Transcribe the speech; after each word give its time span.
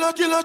killer, 0.00 0.12
killer. 0.14 0.42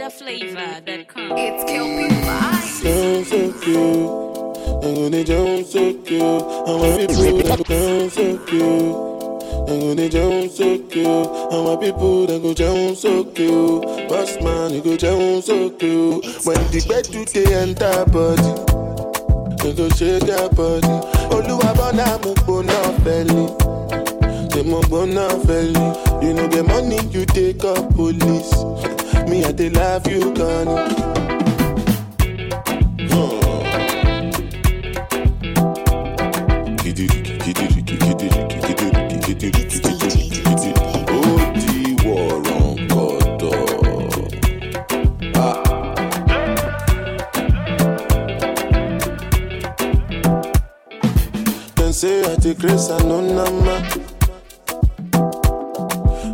NinjaFlavor.com. 0.00 1.32
It's 1.36 1.64
Kelpie 1.70 2.14
Vibes. 2.26 2.80
Sound 2.82 3.26
so 3.26 3.52
cute. 3.60 4.10
I'm 4.84 4.94
gonna 4.94 5.24
jump 5.24 5.66
so 5.66 5.92
cute. 6.04 6.22
I'm 6.22 6.80
a 6.80 7.06
people 7.06 7.42
that 7.42 7.56
go 7.58 7.64
down 7.64 8.10
so 8.10 8.38
cute. 8.46 9.10
I'm 9.68 9.80
gonna 9.80 10.08
jump 10.08 10.50
so 10.52 10.78
cute. 10.88 11.28
I'm 11.52 11.66
a 11.66 11.76
people 11.78 12.26
that 12.26 12.42
go 12.42 12.54
jump 12.54 12.96
so 12.96 13.24
cute. 13.24 14.08
Boss 14.08 14.40
man, 14.42 14.74
you 14.74 14.82
go 14.82 14.96
jump 14.96 15.44
so 15.44 15.70
cute. 15.70 16.24
When 16.44 16.60
the 16.70 16.80
bed 16.88 17.04
do 17.10 17.24
they 17.24 17.54
enter 17.54 18.04
body, 18.06 18.52
you 19.68 19.74
go 19.74 19.88
shake 19.90 20.26
your 20.26 20.48
body. 20.50 21.20
Oluwa 21.30 21.69
bona 21.90 22.18
mo 22.24 22.34
gbona 22.34 22.72
fẹli, 23.04 23.46
ṣe 24.52 24.62
mo 24.64 24.80
gbona 24.88 25.28
fẹli. 25.46 25.84
You 26.22 26.34
know 26.34 26.46
the 26.48 26.62
money 26.62 26.98
you 27.10 27.24
take 27.26 27.64
up 27.64 27.94
police. 27.94 28.52
Me 29.28 29.44
I 29.44 29.52
dey 29.52 29.70
love 29.70 30.06
you, 30.06 30.32
Connie. 30.34 31.19
Say 52.58 52.92
I 52.92 52.96
and 52.98 53.08
no 53.08 53.20
nama. 53.20 53.82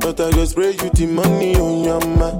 But 0.00 0.20
I 0.20 0.30
go 0.32 0.44
spray 0.44 0.70
you 0.72 0.90
the 0.90 1.06
money 1.12 1.56
on 1.56 1.84
your 1.84 2.00
ma. 2.16 2.30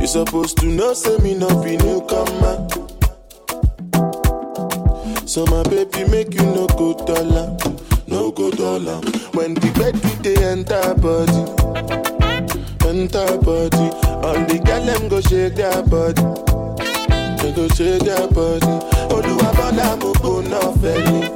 You 0.00 0.06
supposed 0.06 0.58
to 0.58 0.66
know 0.66 0.94
say 0.94 1.16
me 1.18 1.34
no 1.34 1.48
be 1.62 1.76
newcomer. 1.76 2.68
So 5.26 5.44
my 5.46 5.62
baby 5.64 6.04
make 6.10 6.34
you 6.34 6.42
no 6.42 6.66
go 6.68 6.94
dollar, 7.06 7.56
no 8.06 8.30
go 8.30 8.50
dollar. 8.50 9.00
When 9.32 9.54
the 9.54 9.70
bed 9.78 10.00
do 10.00 10.08
they 10.22 10.36
enter 10.44 10.94
body, 10.94 11.42
enter 12.88 13.38
body. 13.38 13.90
All 14.22 14.38
the 14.46 14.58
girl 14.64 14.84
them 14.84 15.08
go 15.08 15.20
shake 15.20 15.54
their 15.56 15.82
body, 15.82 16.22
they 17.42 17.52
go 17.52 17.68
shake 17.68 18.02
their 18.02 18.28
body. 18.28 18.78
Oluwa 19.12 19.52
bona 19.56 19.96
mo 19.96 20.12
go 20.14 20.40
na 20.42 20.60
feli, 20.80 21.31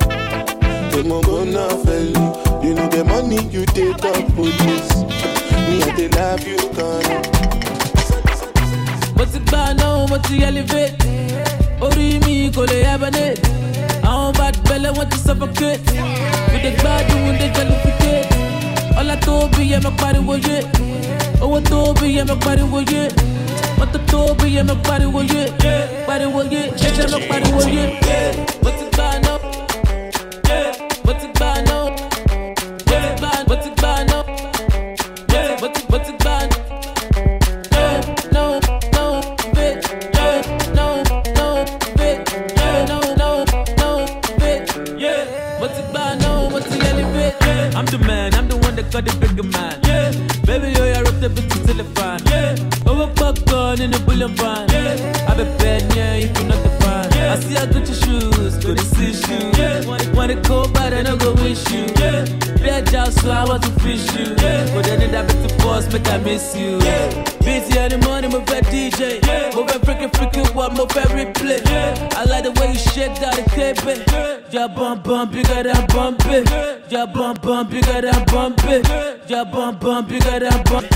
they 0.96 1.02
mo 1.08 1.20
go 1.22 1.44
na 1.44 1.68
feli. 1.84 2.14
You 2.64 2.74
know 2.74 2.88
the 2.88 3.04
money 3.04 3.36
you 3.52 3.64
take 3.66 4.04
up 4.04 4.26
police, 4.34 4.90
me 5.68 5.82
I 5.82 5.92
dey 5.96 6.08
love 6.08 6.46
you, 6.46 6.56
Connie. 6.76 7.20
mo 9.16 9.24
ti 9.24 9.38
gbà 9.46 9.74
náà 9.78 10.06
mo 10.10 10.18
ti 10.26 10.42
elevate. 10.42 10.96
Orí 11.80 12.18
mi 12.24 12.50
kò 12.54 12.64
lè 12.70 12.78
hibernate. 12.84 13.40
Àwọn 14.02 14.32
bad 14.38 14.56
belle 14.68 14.88
wọ́n 14.96 15.08
ti 15.10 15.18
suffocate. 15.18 15.80
We 16.52 16.58
dey 16.64 16.74
gbádùn 16.80 17.20
we 17.26 17.32
dey 17.38 17.50
jollificate. 17.54 18.28
Ọlá 18.98 19.16
tó 19.26 19.48
bí 19.56 19.62
yẹ 19.72 19.78
mọ 19.84 19.90
pariwo 20.00 20.34
yé. 20.46 20.58
Owó 21.40 21.60
tó 21.70 21.92
bí 22.00 22.16
yẹ 22.16 22.24
mọ 22.24 22.34
pariwo 22.44 22.80
yé. 22.92 23.02
Mọ́tò 23.78 23.98
tó 24.10 24.34
bí 24.38 24.46
yẹ 24.56 24.62
mọ 24.68 24.74
pariwo 24.86 25.20
yé. 25.32 25.42
Pariwo 26.06 26.40
yé 26.52 26.60
ṣẹṣẹ 26.80 27.06
mọ 27.12 27.18
pariwo 27.28 27.60
yé. 27.76 27.84
Mo 28.62 28.70
ti 28.78 28.84
gbà 28.92 29.08
náà 29.24 29.25
the 65.90 65.98
make 65.98 66.08
I 66.08 66.18
miss 66.18 66.56
you. 66.56 66.78
Yeah. 66.80 67.08
Busy 67.40 67.78
in 67.78 67.88
the 67.90 67.98
morning, 68.06 68.32
my 68.32 68.44
fat 68.44 68.64
DJ. 68.64 69.24
Yeah. 69.26 69.54
Move 69.54 69.68
it 69.70 69.82
freaking 69.82 70.10
freaking 70.10 70.54
what 70.54 70.72
my 70.72 70.86
favorite 70.86 71.34
play. 71.34 71.60
Yeah. 71.66 72.08
I 72.12 72.24
like 72.24 72.44
the 72.44 72.52
way 72.60 72.72
you 72.72 72.78
shake 72.78 73.14
that 73.20 73.36
cape. 73.50 73.78
Yeah, 74.52 74.68
bum 74.68 75.02
bum 75.02 75.30
bigger 75.30 75.62
than 75.62 75.86
bump 75.88 76.20
it. 76.26 76.48
Yeah, 76.90 77.06
bum 77.06 77.36
bum 77.42 77.68
bigger 77.68 78.00
than 78.00 78.24
bump 78.26 78.64
it. 78.64 78.86
Yeah, 79.28 79.44
bum 79.44 79.78
bum 79.78 80.06
bigger 80.06 80.40
than 80.40 80.62
bump. 80.64 80.86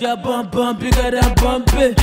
Yeah, 0.00 0.14
bum 0.16 0.50
bum 0.50 0.78
bigger 0.78 1.10
than 1.10 1.34
bump 1.34 1.68
it. 1.74 1.96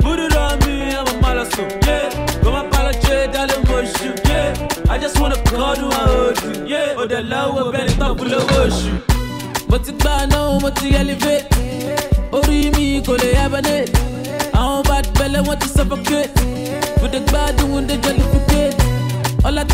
Put 0.00 0.18
it 0.18 0.36
on 0.36 0.58
me, 0.60 0.94
I'm 0.94 1.06
a 1.06 1.12
malasso. 1.22 1.64
Yeah, 1.86 2.42
go 2.42 2.52
my 2.52 2.66
apologize, 2.66 3.32
darling, 3.32 3.64
motion. 3.68 4.18
Yeah, 4.24 4.68
I 4.88 4.98
just 4.98 5.18
wanna 5.20 5.42
call 5.44 5.76
you, 5.76 5.88
I 5.88 6.04
hold. 6.08 6.68
Yeah, 6.68 6.94
oh 6.96 7.06
the 7.06 7.22
love 7.22 7.54
will 7.54 7.72
be 7.72 7.86
top 7.94 8.18
full 8.18 8.32
of 8.32 8.50
worship. 8.50 9.10
mo 9.70 9.78
ti 9.78 9.92
gbà 9.92 10.14
náà 10.30 10.58
mo 10.62 10.70
ti 10.78 10.90
lè 13.08 13.28
hibernate 13.38 13.92
àwọn 14.52 14.82
bad 14.88 15.06
belle 15.18 15.38
wọ́n 15.46 15.58
ti 15.58 15.68
suffocate 15.68 16.30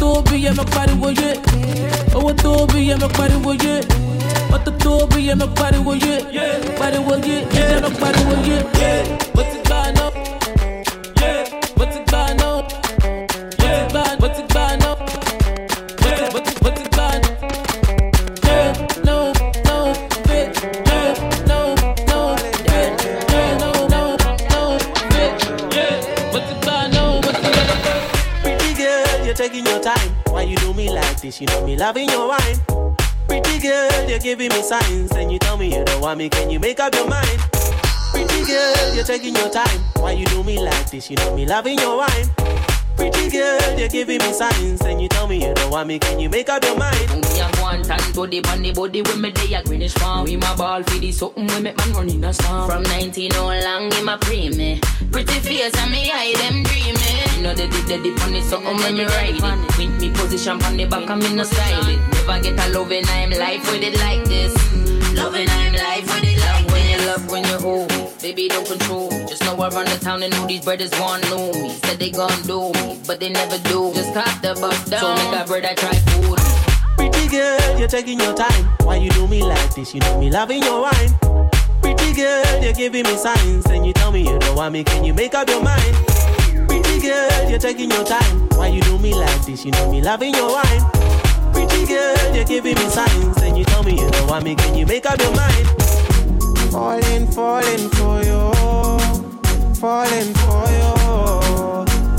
tó 0.00 0.22
bí 0.31 0.37
yẹ 0.44 0.50
mọ 0.59 0.64
pariwo 0.75 1.09
yé 1.20 1.31
owó 2.14 2.32
tó 2.42 2.66
bí 2.72 2.88
yẹ 2.88 2.94
mọ 2.97 3.09
pariwo 3.19 3.53
yé 3.64 3.75
mọ́tò 4.50 4.70
tó 4.82 5.06
bí 5.10 5.26
yẹ 5.28 5.34
mọ 5.34 5.47
pariwo 5.59 5.92
yé 5.94 6.14
pariwo 6.78 7.14
yé 7.26 7.37
yẹ 7.54 7.81
mọ 7.82 7.91
pariwo 8.00 8.34
yé 8.48 8.56
mo 9.34 9.36
ti 9.36 9.36
gbà 9.36 9.36
náà 9.36 9.36
You 31.26 31.47
know 31.48 31.66
me 31.66 31.76
loving 31.76 32.09
your 32.09 32.28
wine. 32.28 32.97
Pretty 33.26 33.59
girl, 33.59 34.09
you're 34.09 34.20
giving 34.20 34.48
me 34.48 34.62
signs. 34.62 35.10
And 35.10 35.32
you 35.32 35.41
tell 35.41 35.56
me 35.56 35.76
you 35.76 35.84
don't 35.84 36.00
want 36.00 36.19
me. 36.19 36.28
Can 36.28 36.50
you 36.50 36.60
make 36.60 36.78
up 36.78 36.94
your 36.94 37.09
mind? 37.09 37.41
Pretty 38.12 38.44
girl, 38.47 38.94
you're 38.94 39.04
taking 39.04 39.34
your 39.34 39.50
time. 39.50 39.81
Why 39.97 40.12
you 40.12 40.25
do 40.26 40.44
me 40.44 40.60
like 40.60 40.88
this? 40.88 41.10
You 41.10 41.16
know 41.16 41.34
me 41.34 41.44
loving 41.44 41.81
your 41.81 41.97
wine. 41.98 42.46
Pretty 43.12 43.31
girl, 43.31 43.78
you're 43.78 43.89
giving 43.89 44.19
me 44.19 44.33
signs. 44.33 44.81
And 44.81 45.00
you 45.00 45.09
tell 45.09 45.28
me 45.28 45.47
you 45.47 45.55
don't 45.55 45.71
want 45.71 45.87
me. 45.87 45.99
Can 45.99 46.19
you 46.19 46.28
make 46.28 46.49
up 46.49 46.65
your 46.65 46.77
mind? 46.77 47.09
Me 47.11 47.41
a 47.41 47.49
go 47.56 47.67
and 47.69 47.84
tan 47.84 47.99
to 47.99 48.27
the 48.27 48.41
bunny 48.41 48.72
body 48.72 49.03
when 49.03 49.21
me 49.21 49.31
day 49.31 49.55
a 49.55 49.62
greenish 49.62 49.94
farm. 49.94 50.25
We 50.25 50.37
my 50.37 50.56
ball 50.56 50.83
for 50.83 50.99
the 50.99 51.12
something 51.12 51.47
when 51.47 51.62
make 51.62 51.77
man 51.77 51.93
run 51.93 52.09
in 52.09 52.25
a 52.25 52.33
storm. 52.33 52.69
From 52.69 52.83
19 52.83 53.33
all 53.37 53.47
long 53.47 53.93
in 53.93 54.05
my 54.05 54.17
pre 54.17 54.49
me. 54.50 54.81
Pretty 55.12 55.39
face 55.39 55.77
and 55.78 55.91
me 55.93 56.11
eye 56.12 56.34
them 56.37 56.65
dreaming. 56.65 57.37
You 57.37 57.43
know 57.43 57.55
they 57.55 57.69
did 57.69 57.87
the 57.87 58.03
dip 58.03 58.21
on 58.25 58.34
it 58.34 58.43
something 58.43 58.77
when 58.77 58.97
me 58.97 59.05
ride 59.05 59.37
it. 59.37 59.78
With 59.78 60.00
me 60.00 60.11
position 60.11 60.61
on 60.62 60.77
the 60.77 60.87
back 60.87 61.09
and 61.09 61.23
me 61.23 61.33
no 61.33 61.44
style 61.44 61.88
it. 61.88 62.00
Never 62.26 62.43
get 62.43 62.58
a 62.58 62.73
loving 62.73 63.05
I'm 63.08 63.31
life 63.31 63.70
with 63.70 63.82
it 63.82 63.97
like 64.00 64.25
this. 64.25 64.53
Loving 65.14 65.49
I'm 65.49 65.75
life 65.75 66.06
with 66.12 66.25
it 66.25 66.41
like 66.41 66.67
when 66.73 66.91
you 66.91 67.06
love 67.06 67.31
when 67.31 67.44
you 67.44 67.58
hold 67.58 67.88
me. 67.91 67.95
Baby 68.23 68.49
don't 68.49 68.67
control 68.67 69.11
me. 69.11 69.27
Just 69.27 69.45
know 69.45 69.55
I 69.57 69.69
run 69.69 69.85
the 69.85 69.99
town 70.01 70.23
and 70.23 70.33
know 70.33 70.47
these 70.47 70.65
brothers 70.65 70.91
want 70.99 71.23
know 71.31 71.53
me. 71.53 71.71
Said 71.85 71.99
they 71.99 72.11
gon' 72.11 72.43
do 72.43 72.73
me, 72.73 72.99
but 73.07 73.21
they 73.21 73.29
never 73.29 73.59
do. 73.69 73.93
Just 73.95 74.15
cop 74.15 74.41
the 74.41 74.55
bus 74.61 74.89
down. 74.89 75.01
So 75.01 75.15
make 75.15 75.41
a 75.41 75.45
brother 75.47 75.75
try 75.77 75.95
food. 75.95 76.39
Pretty 76.97 77.29
girl, 77.29 77.79
you're 77.79 77.89
taking 77.89 78.19
your 78.19 78.35
time. 78.35 78.65
Why 78.83 78.97
you 78.97 79.11
do 79.11 79.29
me 79.29 79.43
like 79.43 79.75
this? 79.75 79.95
You 79.95 80.01
know 80.01 80.19
me 80.19 80.31
loving 80.31 80.63
your 80.63 80.83
wine. 80.83 81.13
Pretty 81.83 82.15
girl, 82.15 82.63
you're 82.63 82.73
giving 82.73 83.05
me 83.05 83.17
signs. 83.17 83.67
And 83.67 83.85
you 83.85 83.93
tell 83.93 84.11
me 84.11 84.23
you 84.23 84.39
don't 84.39 84.57
want 84.57 84.73
me. 84.73 84.83
Can 84.83 85.05
you 85.05 85.13
make 85.13 85.35
up 85.35 85.49
your 85.49 85.63
mind? 85.63 85.95
Pretty 86.67 87.01
girl, 87.01 87.51
you're 87.51 87.59
taking 87.59 87.91
your 87.91 88.05
time. 88.05 88.49
Why 88.57 88.69
you 88.69 88.81
do 88.83 88.99
me 88.99 89.15
like 89.15 89.45
this? 89.45 89.65
You 89.65 89.73
know 89.73 89.93
me 89.93 90.01
loving 90.01 90.35
your 90.35 90.51
wine. 90.51 90.83
Pretty 91.53 91.87
girl, 91.87 92.35
you're 92.35 92.45
giving 92.45 92.75
me 92.75 92.89
signs. 92.89 93.43
And 93.43 93.59
you 93.59 93.65
tell 93.67 93.83
me 93.83 93.93
you 93.93 94.11
don't 94.11 94.27
want 94.29 94.45
me. 94.45 94.55
Can 94.55 94.75
you 94.75 94.87
make 94.87 95.05
up 95.05 95.21
your 95.21 95.35
mind? 95.35 95.86
Falling, 96.76 97.26
falling 97.28 97.88
for 97.88 98.23
you. 98.23 98.52
Falling 99.81 100.34
for 100.34 100.67
you. 100.76 100.93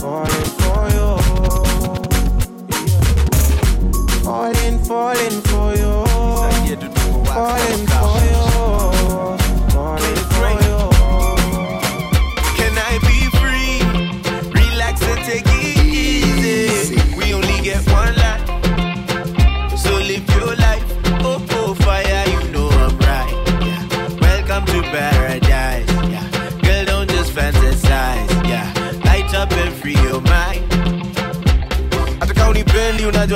Falling 0.02 0.50
for 0.58 0.82
you. 0.96 1.10
Falling, 4.24 4.80
falling 4.80 5.42
for 5.42 5.76
you. 5.76 5.94
Falling. 7.26 7.97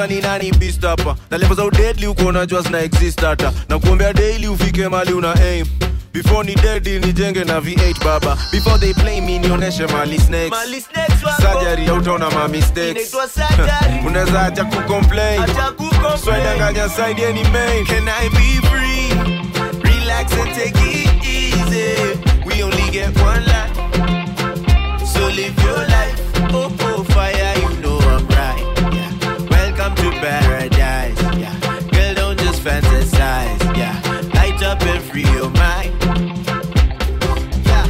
Unajua 0.01 0.07
ni 0.07 0.21
nani 0.21 0.51
beast 0.51 0.81
hapa 0.81 1.15
na 1.31 1.37
level 1.37 1.55
za 1.55 1.69
deadly 1.69 2.07
uko 2.07 2.25
unajua 2.25 2.61
zina 2.61 2.79
exist 2.79 3.21
hata 3.21 3.53
na 3.69 3.79
kuombea 3.79 4.13
daily 4.13 4.47
ufike 4.47 4.87
mali 4.87 5.13
una 5.13 5.33
aim 5.35 5.65
before 6.13 6.43
ni 6.49 6.55
dead 6.55 6.87
nijenge 7.05 7.43
na 7.43 7.59
v8 7.59 8.03
baba 8.05 8.37
before 8.51 8.77
they 8.79 8.93
play 8.93 9.21
me 9.21 9.39
nionyeshe 9.39 9.87
mali 9.87 10.19
snakes 10.19 10.49
Mali 10.51 10.81
snakes 10.81 11.23
wako. 11.23 11.41
surgery 11.41 11.85
hautaona 11.85 12.29
ma 12.29 12.47
mistakes 12.47 13.13
unaweza 14.07 14.41
acha 14.41 14.65
kucomplain 14.65 15.41
Acha 15.41 15.71
kucomplain. 15.71 16.17
swedanganya 16.23 16.89
side 16.89 17.25
any 17.25 17.43
main 17.43 17.85
Can 17.85 18.07
I 18.09 18.29
be 18.29 18.67
free? 18.67 19.11
Relax 19.83 20.33
and 20.33 20.55
take 20.55 20.75
it 20.81 21.23
easy. 21.23 22.19
We 22.45 22.63
only 22.63 22.89
get 22.91 23.09
one 23.21 23.45
life. 23.45 23.75
So 25.05 25.27
live 25.27 25.63
your 25.63 25.77
life. 25.77 26.21
Oh, 26.53 26.71
oh, 26.79 26.90
Yeah. 37.65 37.85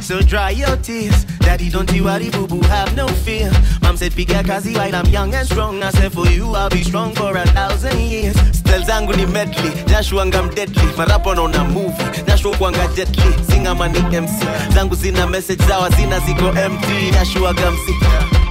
So 0.00 0.20
dry 0.20 0.50
your 0.50 0.76
tears. 0.76 1.24
Daddy, 1.40 1.70
don't 1.70 1.90
you 1.92 2.04
worry, 2.04 2.30
boo 2.30 2.46
boo, 2.46 2.60
have 2.62 2.94
no 2.96 3.06
fear. 3.08 3.50
Mom 3.82 3.96
said, 3.96 4.12
piga 4.12 4.44
kazi 4.46 4.74
while 4.74 4.94
I'm 4.94 5.06
young 5.06 5.34
and 5.34 5.46
strong. 5.46 5.82
I 5.82 5.90
said, 5.90 6.12
for 6.12 6.26
you, 6.28 6.54
I'll 6.54 6.68
be 6.70 6.82
strong 6.82 7.14
for 7.14 7.36
a 7.36 7.44
thousand 7.48 7.98
years. 8.00 8.34
Stel 8.56 8.82
zangu 8.82 9.14
ni 9.16 9.26
medley, 9.26 9.70
ngam 9.70 10.54
deadly. 10.54 10.82
Marapo 10.96 11.34
naona 11.34 11.64
movie, 11.70 12.22
Joshua 12.26 12.56
kwanga 12.56 12.86
jetly. 12.94 13.32
Singa 13.48 13.74
mani 13.76 14.00
MC, 14.00 14.44
zangu 14.74 14.94
zina 14.94 15.26
message 15.26 15.60
zawa 15.66 15.90
zina 15.96 16.18
ziko 16.20 16.54
empty. 16.56 17.10
Joshua 17.12 17.52
gamsi. 17.54 17.92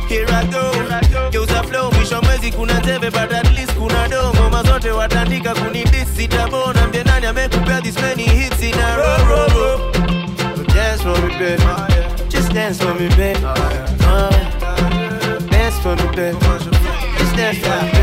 Here 0.10 0.26
I 0.30 0.46
go, 0.52 0.72
geuza 1.32 1.64
flow, 1.64 1.92
mwisho 1.92 2.22
mwezi 2.22 2.52
kuna 2.52 2.82
teve 2.82 3.10
but 3.12 3.32
at 3.34 3.52
least 3.56 3.74
kuna 3.74 4.08
do 4.10 4.33
ngoma 4.64 4.74
zote 4.74 4.92
watandika 4.92 5.54
kunidis 5.56 6.08
sitabona 6.18 6.88
mbie 6.88 7.04
nani 7.04 7.26
amekupea 7.26 7.82
this 7.82 7.96
many 8.02 8.24
hits 8.24 8.62
in 8.64 8.74
a 8.74 8.98
row, 8.98 9.18
row, 9.28 9.48
row. 9.48 9.94
So 10.56 10.64
dance 10.64 11.02
for 11.04 11.22
me, 11.22 11.38
babe. 11.40 11.60
Just 12.30 12.54
dance 12.54 12.78
for 12.84 12.94
me, 12.96 13.10
babe. 13.16 13.38
Uh, 13.44 14.30
dance 15.50 15.80
for 15.82 15.96
me, 15.96 16.16
babe. 16.16 16.36
Just 17.18 17.36
dance 17.36 17.60
for 17.60 17.86
me, 17.86 17.92
babe. 17.92 18.03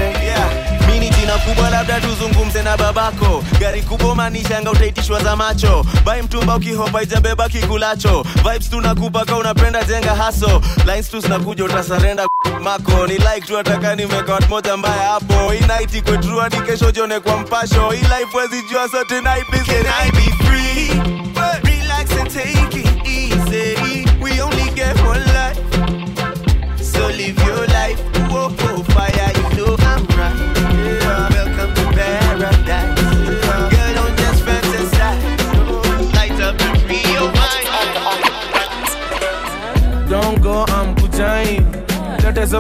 Kubwa 1.51 1.71
labda 1.71 2.01
tuzungumze 2.01 2.63
na 2.63 2.77
babako. 2.77 3.45
Gari 3.61 3.83
kubwa 3.83 4.15
manishanga 4.15 4.71
utaitishwa 4.71 5.23
za 5.25 5.37
macho. 5.37 5.87
Bai 6.05 6.23
mtumba 6.23 6.57
ukihopa 6.57 7.03
ijabeba 7.03 7.49
kikulacho. 7.49 8.23
Vibes 8.37 8.71
tunakupaka 8.71 9.37
unapenda 9.37 9.85
jenga 9.85 10.15
haso. 10.15 10.63
Lines 10.87 11.11
tu 11.11 11.21
zinakuja 11.21 11.65
utasarenda 11.65 12.27
mako. 12.63 13.07
Ni 13.07 13.15
like 13.15 13.41
tu 13.47 13.59
ataka 13.59 13.97
nimekawat 13.97 14.49
moja 14.49 14.77
mbaya 14.77 15.03
hapo. 15.09 15.55
Inaiti 15.55 16.03
kwetrua 16.03 16.49
ni 16.49 16.61
kesho 16.61 16.91
jone 16.93 17.21
kwa 17.21 17.37
mpasho. 17.37 17.91
Hii 17.91 18.01
life 18.03 18.37
wezi 18.37 18.63
jua 18.71 18.89
so 18.89 19.05
tonight 19.05 19.49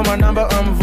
Tetezo 0.00 0.16
manamba, 0.16 0.48
I'm. 0.52 0.80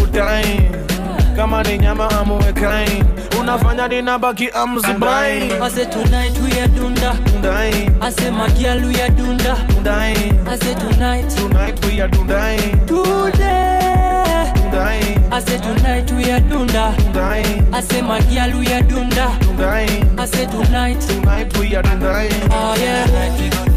Kama 1.35 1.63
ni 1.63 1.77
nyama 1.77 2.09
amuwekain 2.09 3.03
unafanya 3.39 3.87
ninabaki 3.87 4.49
amzubain 4.49 5.51
I 5.61 5.69
say 5.69 5.85
tonight 5.85 6.37
we 6.39 6.59
are 6.59 6.67
dunda. 6.67 7.13
Dundain, 7.25 8.01
I 8.01 8.09
say 8.09 8.31
my 8.31 8.47
girl 8.49 8.87
we 8.87 8.99
are 9.01 9.09
dunda. 9.09 9.55
dundain. 9.67 10.47
I 10.47 10.55
say 10.57 10.73
tonight. 10.73 11.29
Tonight 11.29 11.85
we 11.85 12.01
are 12.01 12.07
dundain, 12.09 12.85
Today. 12.87 14.51
dundain, 14.55 15.31
I 15.31 15.39
say 15.41 15.57
tonight 15.59 16.11
we 16.11 16.31
are 16.31 16.41
dunda. 16.41 16.95
dundain, 17.13 17.73
I 17.73 17.81
say 17.81 18.01
my 18.01 18.19
girl 18.21 18.59
we 18.59 18.73
are 18.73 18.81
dunda. 18.81 19.37
dundain. 19.39 20.19
I 20.19 20.25
say 20.25 20.45
tonight. 20.47 20.99
Tonight 21.01 21.57
we 21.59 21.75
are 21.75 21.83
dundain, 21.83 22.31
Oh 22.51 22.75
yeah. 22.79 23.05
Tonight 23.05 23.39
we 23.39 23.49
gon' 23.49 23.67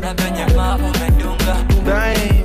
Na 0.00 0.12
venye 0.14 0.46
mambo 0.54 0.88
medunga. 0.98 1.54
dundain, 1.68 2.35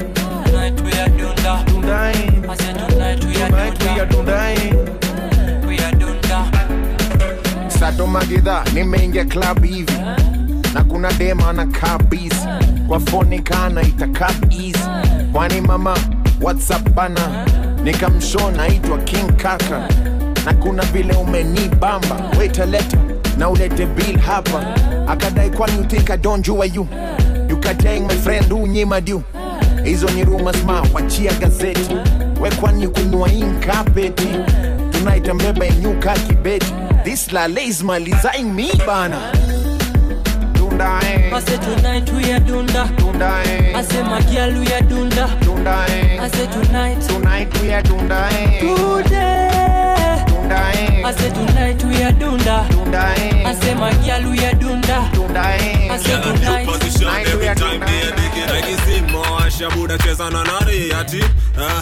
Sato 7.79 8.07
Magidha, 8.07 8.63
nimeingia 8.73 9.25
club 9.25 9.63
hivi. 9.65 9.93
Na 10.73 10.83
kuna 10.83 11.11
dema 11.13 11.53
na 11.53 11.65
kabisi 11.65 12.47
kwa 12.87 12.99
foni 12.99 13.39
kana 13.39 13.81
itakab 13.81 14.51
easy 14.51 14.79
kwani 15.31 15.61
mama 15.61 15.97
whatsapp 16.41 16.89
bana? 16.89 17.45
Nikamshona 17.83 18.67
itwa 18.67 18.97
king 18.97 19.31
kaka. 19.37 19.87
Na 20.45 20.53
kuna 20.53 20.83
vile 20.83 21.13
umenibamba. 21.13 22.07
Bamba 22.15 22.65
leta 22.65 22.97
na 23.37 23.49
ulete 23.49 23.85
bill 23.85 24.19
hapa. 24.19 24.65
Akadai 25.07 25.49
kwani 25.49 25.77
you 25.77 25.83
think 25.85 26.09
I 26.09 26.17
don't 26.17 26.45
jua 26.45 26.65
you? 26.65 26.87
You 27.49 27.57
katang 27.57 28.07
my 28.07 28.15
friend 28.15 28.51
unyima 28.53 29.01
du 29.01 29.23
hizo 29.83 30.09
ni 30.09 30.23
rumors 30.23 30.63
ma 30.65 30.81
wachia 30.93 31.33
gazeti 31.33 31.95
we 32.41 32.49
kwani 32.51 32.87
kunua 32.87 33.29
inkapeti 33.31 34.27
tunaita 34.91 35.33
mbeba 35.33 35.65
inyuka 35.65 36.13
kibeti 36.13 36.73
this 37.03 37.31
lale 37.31 37.63
is 37.65 37.83
malizaing 37.83 38.53
me 38.53 38.71
bana 38.87 39.17
Dundae, 40.53 41.31
I 41.33 41.39
say 41.41 41.57
tonight 41.57 42.09
we 42.11 42.31
are 42.31 42.39
dunda. 42.39 42.83
I 42.85 42.95
dundae, 42.95 43.83
say 43.83 44.03
my 44.03 44.21
girl 44.21 44.59
we 44.59 44.67
are 44.73 44.81
dunda. 44.81 45.25
I 45.27 45.43
dundae. 45.43 46.29
say 46.35 46.47
tonight. 46.47 47.01
Tonight 47.01 47.61
we 47.61 47.73
are 47.73 47.83
dundae, 47.83 48.59
Today. 48.59 50.23
dundae, 50.27 51.03
I 51.03 51.11
say 51.11 51.29
tonight 51.29 51.83
we 51.83 52.03
are 52.03 52.11
dunda. 52.13 52.63
I 52.63 52.69
dundae, 52.69 53.55
say 53.61 53.73
my 53.75 53.91
girl 54.05 54.31
we 54.31 54.39
are 54.45 54.53
dunda. 54.53 54.97
I 54.97 55.11
dundae. 55.13 55.99
say 55.99 56.21
tonight. 56.21 56.67
position 56.67 57.07
Night 57.07 57.25
we 57.27 57.31
every 57.33 57.47
are 57.49 57.55
time 57.55 57.79
doing 57.79 57.91
they 57.91 58.09
night. 58.09 58.15
dig 58.15 58.37
it 58.37 58.49
Nike 58.49 58.75
zima 58.85 59.19
washa 59.21 59.69
buda 59.75 59.97
cheza 59.97 60.29
na 60.29 60.43
nari 60.43 60.93
ati 60.93 61.21
ah, 61.57 61.81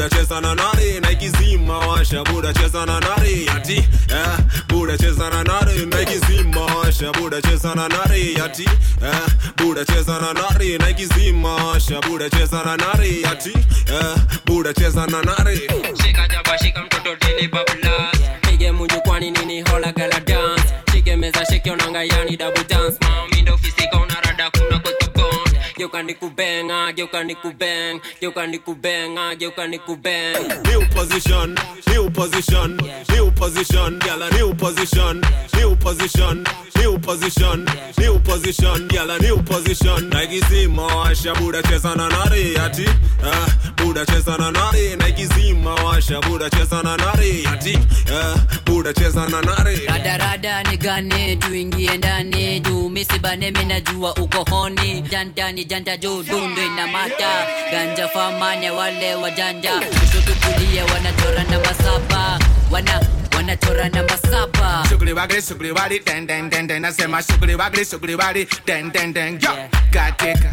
buda 0.00 0.08
cheza 0.16 0.40
na 0.40 0.54
nari 0.54 1.00
Nike 1.00 1.28
zima 1.28 1.78
washa. 1.78 2.24
Buda 2.24 2.52
cheza 2.54 2.86
na 2.86 3.00
nari 3.00 3.46
ati 3.48 3.84
ah, 4.14 4.38
buda 4.68 4.96
cheza 4.96 5.28
na 5.30 5.42
nari 5.44 5.86
Nike 5.86 6.18
zima 6.26 6.60
washa. 6.74 7.12
Buda 7.12 7.42
cheza 7.42 7.74
na 7.74 7.86
nari 7.88 8.36
ati 8.40 8.64
ah, 9.02 9.28
buda 9.56 9.84
cheza 9.84 10.18
na 10.20 10.32
nari 10.32 10.78
Nike 10.78 11.06
zima 11.06 11.54
washa. 11.66 12.00
Buda 12.00 12.30
cheza 12.30 12.64
na 12.64 12.76
nari 12.76 13.24
ati 13.26 13.52
ah, 13.92 14.16
buda 14.46 14.72
cheza 14.72 15.06
na 15.06 15.22
nari 15.22 15.60
shika 16.02 16.28
jaba 16.28 16.58
shika 16.58 16.82
mtoto 16.82 17.16
dili 17.16 17.48
bablas 17.48 18.16
pige 18.40 18.72
munju 18.72 19.00
kwani 19.00 19.30
nini 19.30 19.62
hola 19.62 19.92
gala 19.92 20.20
dance. 20.20 20.74
Shike 20.92 21.16
meza 21.16 21.44
shike 21.46 21.70
onanga 21.70 22.04
yani 22.04 22.36
double 22.36 22.64
dance 22.64 22.96
mami 23.02 23.29
geuka 25.80 26.02
nikubenga 26.02 26.92
geuka 26.92 27.24
nikubeng 27.24 28.00
geuka 28.20 28.46
nikubenga 28.46 29.34
geuka 29.34 29.66
nikubeng 29.66 30.36
New 30.68 30.82
position, 30.94 31.56
new 31.88 32.10
position, 32.10 32.76
new 33.12 33.30
position, 33.32 33.98
gala 34.00 34.28
new 34.36 34.52
position, 34.54 35.22
new 35.56 35.74
position, 35.76 36.44
new 36.76 36.98
position, 36.98 37.64
new 37.98 38.18
position, 38.20 38.88
gala 38.88 39.18
new 39.20 39.38
position. 39.42 40.10
Nike 40.10 40.40
zima 40.50 40.82
washa 40.86 41.34
buda 41.34 41.62
cheza 41.62 41.94
na 41.96 42.08
nari 42.08 42.56
ati, 42.58 42.86
ah, 43.24 43.48
buda 43.76 44.04
cheza 44.06 44.36
na 44.38 44.50
nari. 44.50 44.96
Nike 44.96 45.26
zima 45.26 45.74
washa 45.74 46.20
buda 46.20 46.50
cheza 46.50 46.82
na 46.82 46.96
nari 46.96 47.46
ati, 47.46 47.78
ah, 48.12 48.36
buda 48.66 48.92
cheza 48.92 49.26
na 49.30 49.40
nari. 49.40 49.86
radarada 49.86 50.62
nigane 50.62 51.36
tuingie 51.36 51.96
ndani 51.96 52.60
juu 52.60 52.88
misibane 52.88 53.50
minajua 53.50 54.14
uko 54.16 54.44
honi 54.50 55.00
jantani 55.70 55.70
janta 55.70 55.96
juu 55.96 56.22
dundu 56.22 56.62
ina 56.62 56.86
mata. 56.86 57.46
Ganja 57.70 58.08
famane 58.08 58.70
wale 58.70 59.14
wajanja 59.14 59.70
kushoto 59.80 60.32
kulia 60.40 60.84
wanachora 60.84 61.44
namba 61.50 61.74
saba. 61.74 62.38
Wana 62.70 63.00
wanachora 63.36 63.88
namba 63.88 64.16
saba. 64.16 64.84
Sugri 64.88 65.12
wagri, 65.12 65.42
sugri 65.42 65.70
wari, 65.72 65.98
den 66.00 66.26
den 66.26 66.48
den 66.50 66.66
den. 66.66 66.82
Nasema 66.82 67.22
sugri 67.22 67.54
wagri, 67.54 67.84
sugri 67.84 68.14
wari, 68.14 68.46
den 68.66 68.90
den 68.90 69.12
den. 69.12 69.38
Yo, 69.40 69.50
Yeah. 69.50 69.68
katika, 69.90 70.50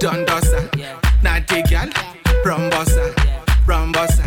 dondosa, 0.00 0.56
Yeah. 0.76 0.96
natigal, 1.22 1.88
rombosa, 2.44 3.02
rombosa, 3.66 4.22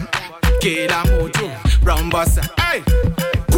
kila 0.59 1.03
mtu, 1.05 1.51
rombosa. 1.86 2.41
Hey, 2.71 2.81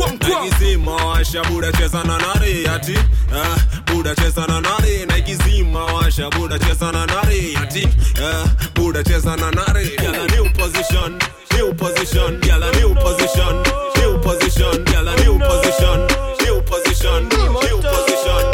kwom. 0.01 0.85
Washa 0.87 1.41
buda 1.49 1.71
cheza 1.71 2.03
na 2.03 2.17
nari 2.17 2.67
ati, 2.67 2.95
ah, 3.33 3.57
buda 3.85 4.15
cheza 4.15 4.47
na 4.47 4.61
nari. 4.61 5.05
Nike 5.05 5.35
washa 5.73 6.29
buda 6.29 6.59
cheza 6.59 6.91
na 6.91 7.05
nari 7.05 7.55
ati, 7.55 7.87
ah, 8.21 8.45
buda 8.75 9.03
cheza 9.03 9.35
na 9.37 9.51
nari. 9.51 9.89
Gyal 9.97 10.27
new 10.31 10.49
position, 10.53 11.19
new 11.53 11.73
position, 11.73 12.39
girl 12.41 12.71
new 12.73 12.95
position, 12.95 13.63
new 13.97 14.17
position, 14.19 14.83
girl 14.85 15.05
new 15.23 15.39
position, 15.39 16.07
new 16.45 16.61
position, 16.61 17.29
new 17.29 17.81
position. 17.81 18.45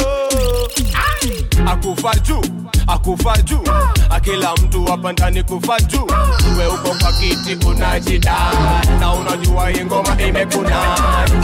akufa 1.68 2.16
juu 2.16 2.42
akufa 2.88 3.38
juu. 3.42 3.64
Akila 4.10 4.54
mtu 4.56 4.86
hapa 4.86 5.12
ndani 5.14 5.44
kufa 5.44 5.80
juu. 5.80 6.08
Uwe 6.56 6.68
uko 6.68 6.96
kwa 7.02 7.12
kiti 7.14 7.66
unajida 7.68 8.36
na 9.00 9.14
unajua 9.14 9.70
hii 9.70 9.84
ngoma 9.86 10.18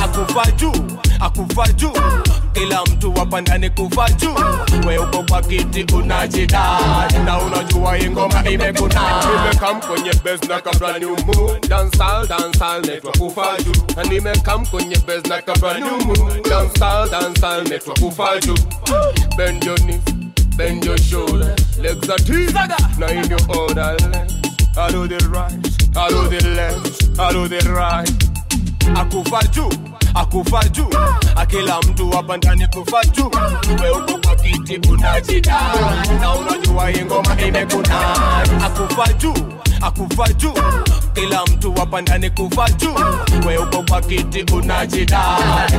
akufa 0.04 0.52
juu 0.52 0.74
akufa 1.20 1.68
juu. 1.74 1.92
Kila 2.54 2.82
mtu 2.84 3.14
hapa 3.14 3.42
ndani 3.42 3.70
kufa 3.70 4.10
juu. 4.10 4.36
We 4.88 4.98
uko 4.98 5.24
kwa 5.30 5.42
kiti 5.42 5.94
unajida 5.96 6.80
na 7.26 7.40
unajua 7.40 7.96
hii 7.96 8.10
ngoma 8.10 8.50
imekuna 8.50 9.02
nimekam 9.36 9.82
kwenye 9.82 10.14
bes 10.24 10.50
na 10.50 10.62
kabla 10.62 11.00
ni 11.00 11.06
umu. 11.06 11.58
Dansal 11.70 12.28
netwa 12.82 13.12
kufa 13.12 13.58
juu. 13.66 13.82
Na 13.96 14.04
nimekam 14.04 14.66
kwenye 14.66 14.96
bes 14.98 15.26
na 15.30 15.42
kabla 15.42 15.74
ni 15.80 15.84
umu. 15.84 16.32
Dansal 16.50 17.64
netwa 17.70 17.94
kufa 17.94 18.40
juu. 18.40 18.58
Knees 19.76 20.23
bend 20.58 20.86
your 20.86 20.98
shoulder, 20.98 21.56
legs 21.80 22.10
are 22.10 22.18
teeth, 22.18 22.54
now 23.00 23.08
in 23.08 23.30
your 23.30 23.40
order. 23.58 23.96
I 24.76 24.90
do 24.92 25.08
the 25.08 25.20
right, 25.32 25.98
I 25.98 26.10
do 26.10 26.28
the 26.30 26.50
left, 26.56 27.20
I 27.20 27.32
do 27.32 27.48
the 27.48 27.60
right. 27.72 28.10
Akufa 28.96 29.42
juu, 29.52 29.70
akufa 30.16 30.70
juu, 30.70 30.90
akila 31.36 31.80
mtu 31.82 32.10
hapa 32.12 32.38
ndani 32.38 32.68
kufa 32.68 33.04
juu. 33.06 33.32
We 33.84 33.90
uko 33.90 34.18
kwa 34.18 34.36
kiti 34.36 34.90
unajida, 34.90 35.60
na 36.20 36.34
unajua 36.34 36.90
hii 36.90 37.02
ngoma 37.06 37.42
imekuna. 37.42 38.16
Akufa 38.66 39.14
juu, 39.14 39.34
akufa 39.82 40.34
juu, 40.34 40.54
kila 41.14 41.46
mtu 41.46 41.74
hapa 41.74 42.02
ndani 42.02 42.30
kufa 42.30 42.70
juu. 42.70 42.96
We 43.48 43.58
uko 43.58 43.84
kwa 43.90 44.02
kiti 44.02 44.54
unajida, 44.54 45.24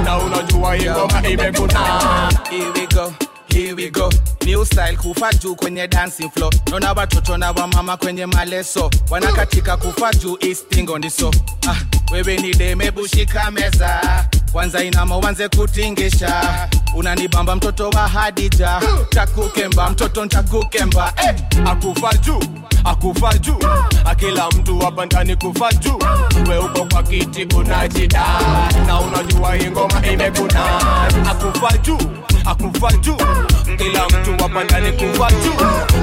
na 0.05 0.19
unajua 0.19 0.75
hii 0.75 0.91
ngoma 0.91 1.29
imekuna. 1.29 1.81
Here 2.51 2.71
we 2.71 2.87
go. 2.87 3.13
Here 3.55 3.75
we 3.77 3.89
go. 3.91 4.11
New 4.45 4.65
style 4.65 4.97
kufa 4.97 5.33
juu 5.33 5.55
kwenye 5.57 5.89
dancing 5.89 6.31
floor. 6.31 6.53
Naona 6.71 6.93
watoto 6.93 7.37
na 7.37 7.51
wamama 7.53 7.97
kwenye 7.97 8.27
maleso. 8.27 8.91
Wanakatika 9.11 9.77
kufa 9.77 10.13
juu 10.13 10.37
istingo 10.41 10.99
ndiso. 10.99 11.31
Ah, 11.69 11.77
wewe 12.13 12.37
ni 12.39 12.55
demebushika 12.55 13.51
meza 13.51 14.01
kwanza 14.55 14.85
inama 14.85 15.17
uanze 15.19 15.49
kutingisha 15.49 16.69
unanibamba 16.97 17.57
mtoto 17.57 17.91
wa 17.91 18.09
hadija 18.09 18.81
takukemba 19.09 19.91
mtoto 19.91 20.25
ntakukemba 20.25 21.13
eh. 21.25 21.35
akufa 21.67 22.15
juu 22.15 22.41
akufa 22.85 23.39
juu 23.39 23.59
akila 24.05 24.49
mtu 24.49 24.79
hapa 24.79 25.07
kufa 25.37 25.73
juu 25.73 25.99
we 26.49 26.59
uko 26.59 26.85
kwa 26.85 27.03
kiti 27.03 27.57
unajida 27.57 28.25
na 28.87 29.01
unajua 29.01 29.57
ingoma 29.57 30.07
imekuna 30.13 30.61
akufa 31.31 31.79
juu 31.79 31.99
akufa 32.45 32.93
juu 32.93 33.17
kila 33.79 34.07
mtu 34.07 34.43
hapa 34.43 34.65
kufa 34.93 35.31
juu 35.31 35.57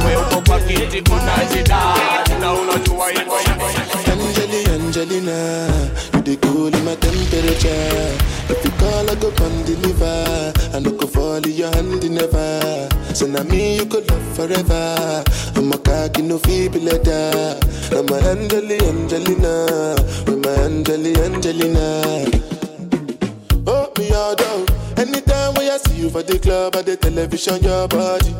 we 0.07 0.15
uko 0.15 0.41
kwa 0.49 0.59
kiti 0.59 1.11
unajida 1.11 1.79
na 2.41 2.53
unajua 2.53 3.11
ingoma 3.13 3.41
ngoma 4.11 4.71
Angelina, 4.91 5.67
you 6.27 6.35
the 6.35 6.47
cool 6.47 6.67
in 6.67 6.85
my 6.85 6.95
temperature. 6.95 8.17
If 8.51 8.63
you 8.65 8.71
call, 8.71 9.09
I 9.09 9.15
go 9.15 9.31
come 9.31 9.63
deliver. 9.63 10.53
I 10.73 10.79
no 10.79 10.91
go 10.91 11.07
fall 11.07 11.35
in 11.37 11.51
your 11.51 11.71
hand 11.71 12.09
never. 12.09 12.89
So 13.13 13.27
now 13.27 13.43
me 13.43 13.77
you 13.77 13.85
could 13.85 14.09
love 14.09 14.35
forever. 14.35 15.23
I'm 15.55 15.71
a 15.71 15.77
cocky 15.77 16.21
no 16.21 16.37
feeble 16.39 16.81
letter. 16.81 17.59
I'm 17.91 18.07
a 18.09 18.17
Angeli, 18.29 18.77
Angelina, 18.79 19.95
with 20.25 20.43
my 20.43 20.51
Angeli, 20.63 21.15
Angelina. 21.15 22.25
Oh, 23.67 23.91
me 23.97 24.11
all 24.11 24.35
down. 24.35 24.65
Anytime 24.97 25.53
when 25.55 25.69
I 25.69 25.77
see 25.77 26.01
you 26.01 26.09
for 26.09 26.23
the 26.23 26.39
club 26.39 26.75
or 26.75 26.83
the 26.83 26.97
television, 26.97 27.63
your 27.63 27.87
body. 27.87 28.35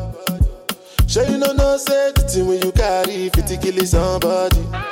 Sure 1.06 1.24
you 1.28 1.38
know 1.38 1.52
no 1.52 1.76
safety 1.76 2.42
when 2.42 2.62
you 2.62 2.72
carry 2.72 3.28
50 3.28 3.56
kill 3.58 3.84
somebody. 3.84 4.91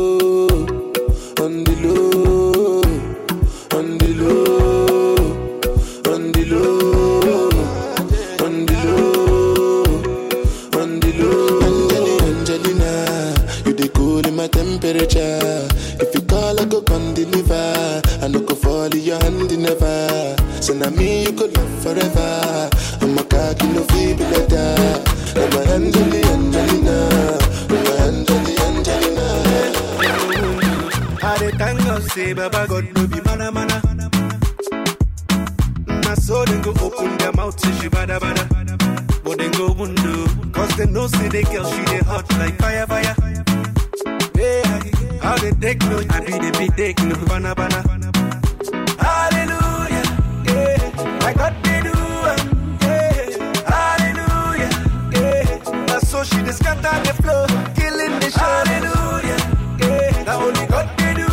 So 20.61 20.73
now 20.73 20.89
me 20.91 21.23
you 21.23 21.33
could 21.33 21.55
love 21.57 21.83
forever. 21.83 22.69
I'm 23.01 23.17
a 23.17 23.23
cocky 23.23 23.67
no 23.73 23.83
feeble 23.91 24.25
letter. 24.27 25.01
I'm 25.35 25.53
a 25.53 25.61
Angeli 25.73 26.21
Angelina, 26.23 26.97
I'm 27.69 27.87
a 27.87 27.93
Angeli 28.05 28.55
Angelina. 28.67 29.27
I 31.23 31.37
dey 31.39 31.51
thank 31.57 31.79
God 31.83 32.03
say 32.11 32.33
Baba 32.33 32.67
God 32.67 32.85
no 32.95 33.07
be 33.07 33.19
mana 33.21 33.51
mana. 33.51 33.81
Na 36.03 36.13
so 36.15 36.45
dem 36.45 36.61
go 36.61 36.71
open 36.81 37.17
their 37.17 37.31
mouth 37.33 37.59
say 37.59 37.71
she 37.81 37.89
bada 37.89 38.19
bada, 38.19 38.45
but 39.23 39.37
dem 39.39 39.51
go 39.53 39.71
window 39.73 40.27
cause 40.51 40.75
dem 40.77 40.93
know 40.93 41.07
say 41.07 41.27
the 41.29 41.43
girl 41.43 41.65
she 41.71 41.83
dey 41.85 41.99
hot 42.05 42.29
like 42.37 42.55
fire 42.59 42.85
fire. 42.85 43.15
Yeah, 44.35 44.81
how 45.21 45.37
they 45.37 45.51
take 45.51 45.81
no, 45.89 45.97
I 46.09 46.19
be 46.19 46.33
the 46.33 46.55
big 46.57 46.75
take 46.75 46.99
no 47.03 47.15
bana 47.25 47.55
bana. 47.55 48.00
So 56.23 56.35
she 56.37 56.43
dey 56.43 56.51
scatter 56.51 56.95
the 57.03 57.13
floor, 57.21 57.47
killing 57.75 58.19
the 58.19 58.29
show. 58.29 58.39
Hallelujah, 58.39 59.41
yeah. 59.79 60.23
Na 60.23 60.35
only 60.37 60.65
God 60.67 60.87
they 60.97 61.13
do 61.15 61.27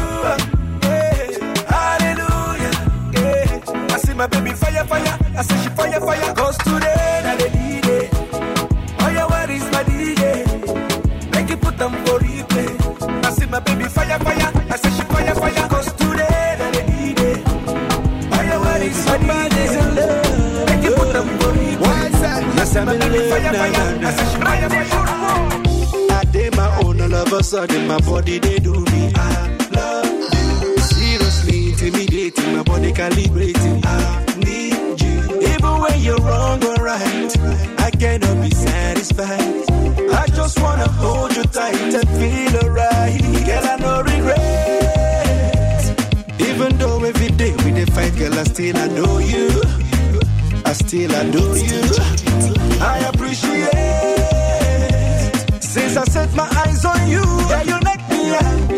yeah. 0.87 1.27
Hallelujah, 1.69 2.73
yeah. 3.13 3.95
I 3.95 3.99
see 3.99 4.15
my 4.15 4.27
baby 4.27 4.53
fire 4.53 4.85
fire, 4.85 5.19
I 5.37 5.43
say 5.43 5.63
she 5.63 5.69
fire 5.71 6.01
fire. 6.01 6.35
Cause 6.35 6.57
today 6.59 7.21
na 7.25 7.37
the 7.37 7.49
D-Day. 7.51 8.09
Oh 9.01 9.09
yeah, 9.13 9.27
where 9.27 9.51
is 9.51 9.65
my 9.73 9.83
DJ? 9.85 10.23
Make 11.35 11.51
you 11.51 11.57
put 11.59 11.77
them 11.77 11.93
for 12.07 12.19
replay. 12.21 13.25
I 13.25 13.31
see 13.31 13.47
my 13.47 13.61
baby 13.61 13.85
fire 13.85 14.19
fire, 14.21 14.48
of 27.39 27.45
sudden 27.45 27.87
my 27.87 27.99
body 28.01 28.39
they 28.39 28.59
do 28.59 28.73
me. 28.73 29.13
I 29.15 29.57
love 29.71 30.07
you. 30.07 30.79
Seriously 30.79 31.71
intimidating, 31.71 32.57
my 32.57 32.63
body 32.65 32.93
calibrating. 32.93 33.81
I 33.85 34.25
need 34.39 35.01
you. 35.01 35.41
Even 35.53 35.81
when 35.83 36.01
you're 36.01 36.19
wrong 36.19 36.65
or 36.65 36.75
right, 36.77 37.33
I 37.79 37.91
cannot 37.93 38.43
be 38.43 38.51
satisfied. 38.51 39.65
I 40.13 40.27
just 40.35 40.61
wanna 40.61 40.89
hold 40.89 41.37
you 41.37 41.45
tight 41.45 41.95
and 41.95 42.09
feel 42.19 42.57
alright. 42.65 43.21
Girl, 43.47 43.65
I 43.73 43.77
no 43.87 44.03
regret. 44.03 45.85
Even 46.41 46.77
though 46.79 47.05
every 47.05 47.29
day 47.29 47.55
we 47.65 47.71
dey 47.73 47.85
fight, 47.87 48.17
girl, 48.17 48.35
I 48.35 48.45
still 48.45 48.77
adore 48.77 49.23
you. 49.23 49.63
I 50.65 50.73
still 50.73 51.11
adore 51.15 51.57
you. 51.57 51.83
I 52.81 52.99
appreciate 53.13 53.78
since 55.89 55.97
I 55.97 56.13
set 56.13 56.35
my 56.35 56.49
eyes 56.67 56.85
on 56.85 57.09
you. 57.09 57.23
Yeah, 57.49 57.63
you 57.63 57.81
knock 57.81 58.01
me 58.11 58.35
out. 58.35 58.71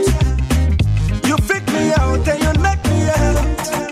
You 1.27 1.37
fit 1.39 1.67
me 1.73 1.93
out 1.95 2.29
and 2.29 2.43
you 2.43 2.53
knock 2.63 2.85
me 2.85 3.09
out. 3.09 3.90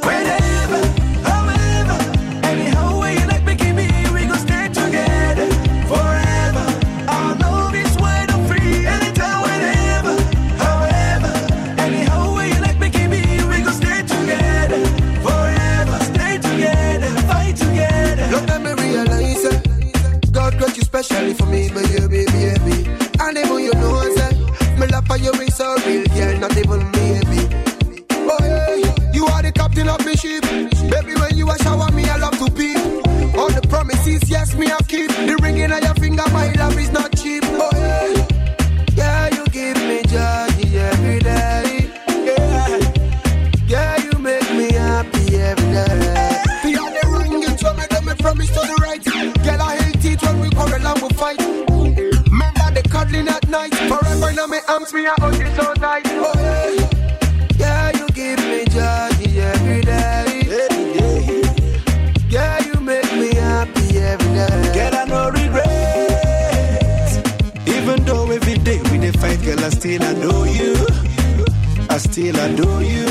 Forever 54.29 54.45
in 54.45 54.51
my 54.51 54.61
arms, 54.69 54.93
me 54.93 55.07
I 55.07 55.15
hold 55.21 55.39
you 55.39 55.47
so 55.57 55.73
tight. 55.75 56.03
Oh 56.07 56.33
yeah, 56.37 56.89
yeah, 57.57 57.91
you 57.99 58.07
give 58.09 58.39
me 58.41 58.65
joy 58.67 59.09
every 59.41 59.81
day. 59.81 60.43
Yeah, 62.29 62.59
you 62.67 62.75
make 62.81 63.11
me 63.15 63.35
happy 63.35 63.99
every 63.99 64.35
day. 64.35 64.73
Girl, 64.75 64.95
I 64.95 65.05
no 65.07 65.31
regret. 65.31 65.69
Even 67.69 68.05
though 68.05 68.31
every 68.31 68.59
day 68.59 68.81
we 68.91 68.99
dey 68.99 69.13
fight, 69.13 69.41
girl, 69.43 69.61
I 69.65 69.71
still 69.71 70.03
adore 70.03 70.47
you. 70.47 70.77
I 71.89 71.97
still 71.99 72.37
adore 72.39 72.83
you. 72.83 73.07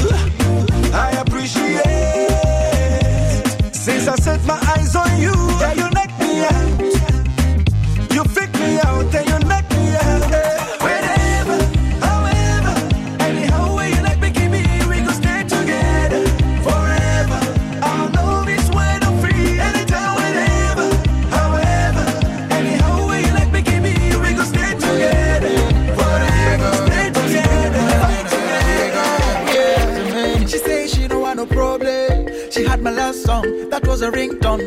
Song, 33.27 33.69
that 33.69 33.85
was 33.85 34.01
a 34.01 34.09
ringtone. 34.09 34.63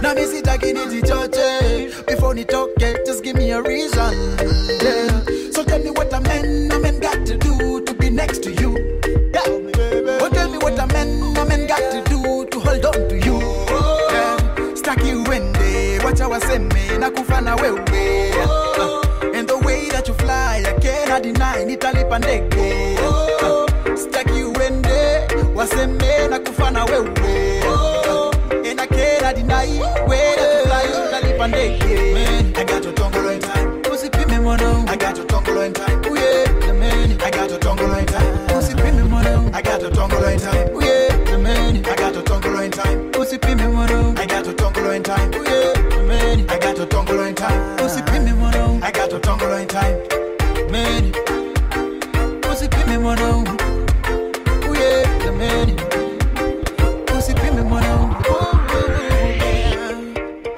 Now 0.00 0.14
me 0.14 0.24
sit 0.24 0.46
again 0.46 0.76
in 0.76 0.88
the 0.88 1.00
church. 1.02 1.34
eh. 1.36 1.90
Before 2.06 2.36
you 2.36 2.44
talk, 2.44 2.70
eh, 2.80 2.94
just 3.04 3.24
give 3.24 3.34
me 3.34 3.50
a 3.50 3.60
reason. 3.60 4.14
Yeah. 4.86 5.50
So 5.50 5.64
tell 5.64 5.80
me 5.82 5.90
what 5.90 6.12
a 6.12 6.20
man, 6.20 6.70
a 6.70 6.78
man 6.78 7.00
got 7.00 7.26
to 7.26 7.36
do 7.36 7.80
to 7.84 7.92
be 7.94 8.10
next 8.10 8.44
to 8.44 8.52
you. 8.52 8.70
Yeah. 9.34 9.42
Oh, 10.22 10.30
tell 10.32 10.48
me 10.48 10.58
what 10.58 10.78
a 10.78 10.86
man, 10.94 11.08
a 11.36 11.44
man 11.44 11.66
got 11.66 11.82
to 11.90 12.00
do 12.08 12.46
to 12.52 12.60
hold 12.60 12.84
on 12.86 13.08
to 13.10 13.16
you. 13.26 13.38
Yeah. 14.14 14.74
Stack 14.76 15.02
you 15.02 15.24
when 15.24 15.52
they 15.54 15.98
watch 16.04 16.20
our 16.20 16.38
send 16.40 16.72
me, 16.72 16.86
nakufa 17.02 17.42
na 17.42 17.56
wewe. 17.56 17.82
Uh, 18.46 19.34
and 19.34 19.48
the 19.48 19.58
way 19.58 19.88
that 19.90 20.06
you 20.06 20.14
fly, 20.14 20.62
I 20.64 20.72
cannot 20.78 21.22
deny, 21.24 21.64
nitalipa 21.64 22.18
ndege. 22.20 22.94
Usipime 52.64 52.96
mono. 52.98 53.44
Ooh 54.64 54.74
yeah, 54.74 55.04
the 55.22 55.32
man. 55.36 55.76
Usipime 57.08 57.62
mono. 57.68 58.16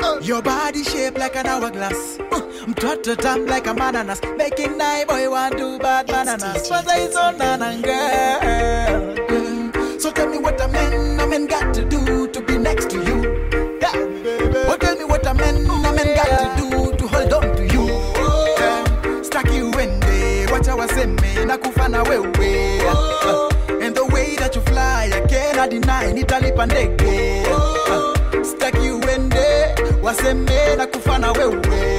Oh, 0.02 0.20
your 0.22 0.40
body 0.40 0.84
shaped 0.84 1.18
like 1.18 1.34
an 1.34 1.48
hourglass. 1.48 2.20
Uh, 2.30 2.42
Mtoto 2.68 3.16
tam 3.16 3.46
like 3.46 3.66
a 3.66 3.74
bananas. 3.74 4.20
Making 4.36 4.78
night 4.78 5.08
boy 5.08 5.28
want 5.28 5.58
to 5.58 5.80
bad 5.80 6.06
bananas. 6.06 6.68
But 6.68 6.86
I 6.86 7.08
so 7.08 7.32
nana 7.32 7.76
girl. 7.82 9.16
So 9.98 10.12
tell 10.12 10.28
me 10.28 10.38
what 10.38 10.60
a 10.60 10.68
man, 10.68 11.18
a 11.18 11.26
man 11.26 11.46
got 11.48 11.74
to 11.74 11.84
do 11.84 12.28
to 12.28 12.40
be 12.40 12.56
next 12.56 12.88
to 12.90 12.98
you. 12.98 13.80
Yeah. 13.80 13.90
Oh, 14.68 14.76
tell 14.78 14.94
me 14.96 15.04
what 15.04 15.26
a 15.26 15.34
man, 15.34 15.56
a 15.66 15.92
man 15.92 16.14
got 16.14 16.28
to 16.38 16.70
do 16.70 16.75
man, 21.06 21.46
nakufa 21.48 21.88
na 21.88 22.02
wewe. 22.02 22.80
oh. 22.88 23.48
and 23.82 23.94
the 23.94 24.04
way 24.06 24.36
that 24.36 24.54
you 24.54 24.60
fly, 24.62 25.10
I 25.12 25.20
cannot 25.28 25.70
deny, 25.70 26.12
nitalipa 26.12 26.66
ndege. 26.66 27.42
Uh, 27.50 28.42
stack 28.44 28.74
uende 28.74 29.74
waseme 30.02 30.76
nakufa 30.76 31.18
na 31.18 31.32
wewe. 31.32 31.95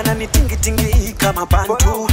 Wananitingitingi 0.00 1.12
kama 1.12 1.46
bantu 1.46 2.08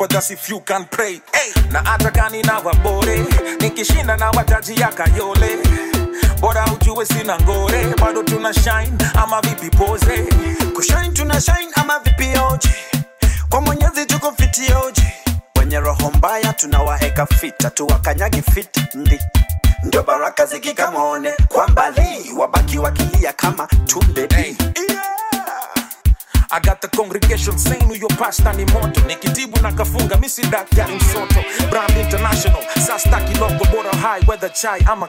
natakupa 0.00 0.08
just 0.08 0.30
if 0.30 0.48
you 0.48 0.60
can 0.60 0.84
pray. 0.86 1.20
Hey. 1.32 1.52
na 1.72 1.80
hata 1.82 2.30
na 2.44 2.58
wabore 2.58 3.24
nikishinda 3.60 4.16
na 4.16 4.30
wataji 4.30 4.80
ya 4.80 4.88
kayole. 4.88 5.58
Bora 6.40 6.64
ujue 6.66 7.04
sina 7.06 7.38
ngore. 7.40 7.84
Bado 8.00 8.22
tuna 8.22 8.52
shine 8.54 8.96
ama 9.14 9.40
vipi 9.40 9.70
poze 9.76 10.26
kushine 10.74 11.10
tuna 11.12 11.40
shine 11.40 11.68
ama 11.74 11.98
vipioji 11.98 12.70
kwa 13.48 13.60
mwenyezi 13.60 14.06
tuko 14.06 14.32
fitioji 14.32 15.02
wenye 15.58 15.80
roho 15.80 16.10
mbaya 16.14 16.52
tunawaeka 16.52 17.26
fita 17.26 17.70
tuwakanyagi 17.70 18.42
fit 18.42 18.94
ndi. 18.94 19.20
Ndio 19.82 20.02
baraka 20.02 20.46
zikikamone 20.46 21.32
kwa 21.48 21.68
mbali 21.68 22.32
wabaki 22.36 22.78
wakilia 22.78 23.32
kama 23.32 23.66
tunde. 23.86 24.28
I 26.52 26.58
got 26.60 26.80
the 26.80 26.88
congregation 26.88 27.58
saying 27.58 27.84
huyo 27.86 28.08
pasta 28.18 28.52
ni 28.52 28.64
moto 28.64 29.00
nikitibu 29.06 29.60
na 29.62 29.72
kafunga 29.72 30.16
misi 30.16 30.42
daktari 30.42 30.94
msoto 30.96 31.44
brand 31.70 31.96
international 31.96 32.62
sasta 32.86 33.20
kiloko 33.20 33.64
bora 33.64 33.90
high 33.92 34.22
weather 34.28 34.52
chai 34.52 34.80
ama 34.86 35.08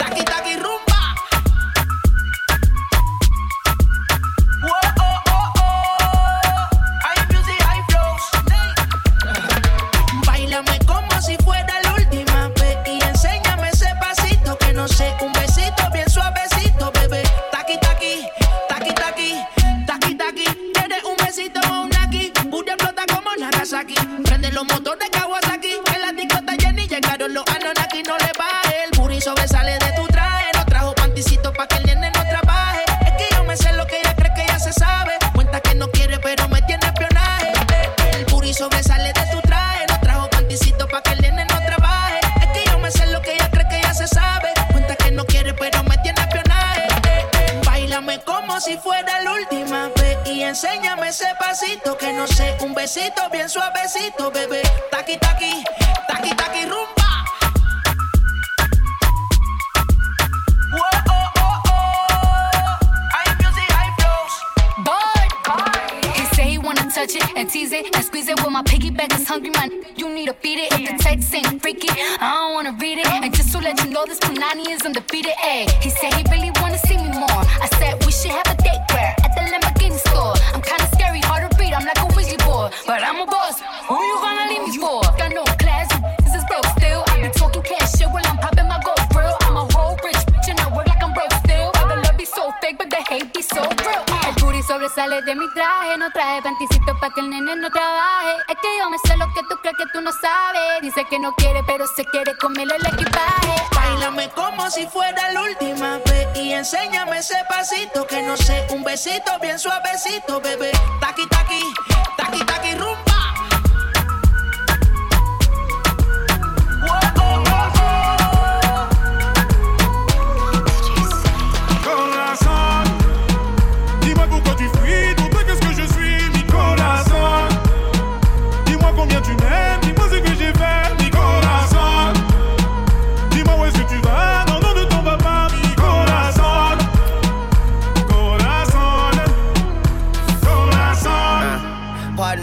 Ese 107.31 107.45
pasito 107.45 108.05
que 108.07 108.21
no 108.23 108.35
sé, 108.35 108.67
un 108.71 108.83
besito 108.83 109.31
bien 109.41 109.57
suavecito, 109.57 110.41
bebé. 110.41 110.71
Taqui, 110.99 111.27
taqui, 111.29 111.61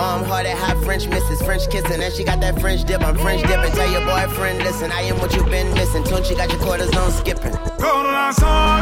Warm 0.00 0.24
hearted, 0.24 0.56
hot 0.56 0.82
French 0.82 1.06
misses, 1.08 1.42
French 1.42 1.68
kissing, 1.68 2.02
and 2.02 2.10
she 2.12 2.24
got 2.24 2.40
that 2.40 2.58
French 2.58 2.84
dip. 2.84 3.02
I'm 3.02 3.16
French 3.18 3.42
dipping. 3.42 3.70
Tell 3.72 3.90
your 3.92 4.00
boyfriend, 4.06 4.58
listen, 4.64 4.90
I 4.90 5.02
am 5.02 5.18
what 5.18 5.34
you've 5.34 5.50
been 5.50 5.72
missing. 5.74 6.02
Tune, 6.04 6.24
she 6.24 6.34
got 6.34 6.50
your 6.50 6.58
quarters 6.58 6.88
on 6.96 7.10
skipping. 7.12 7.52
Corazon, 7.78 8.80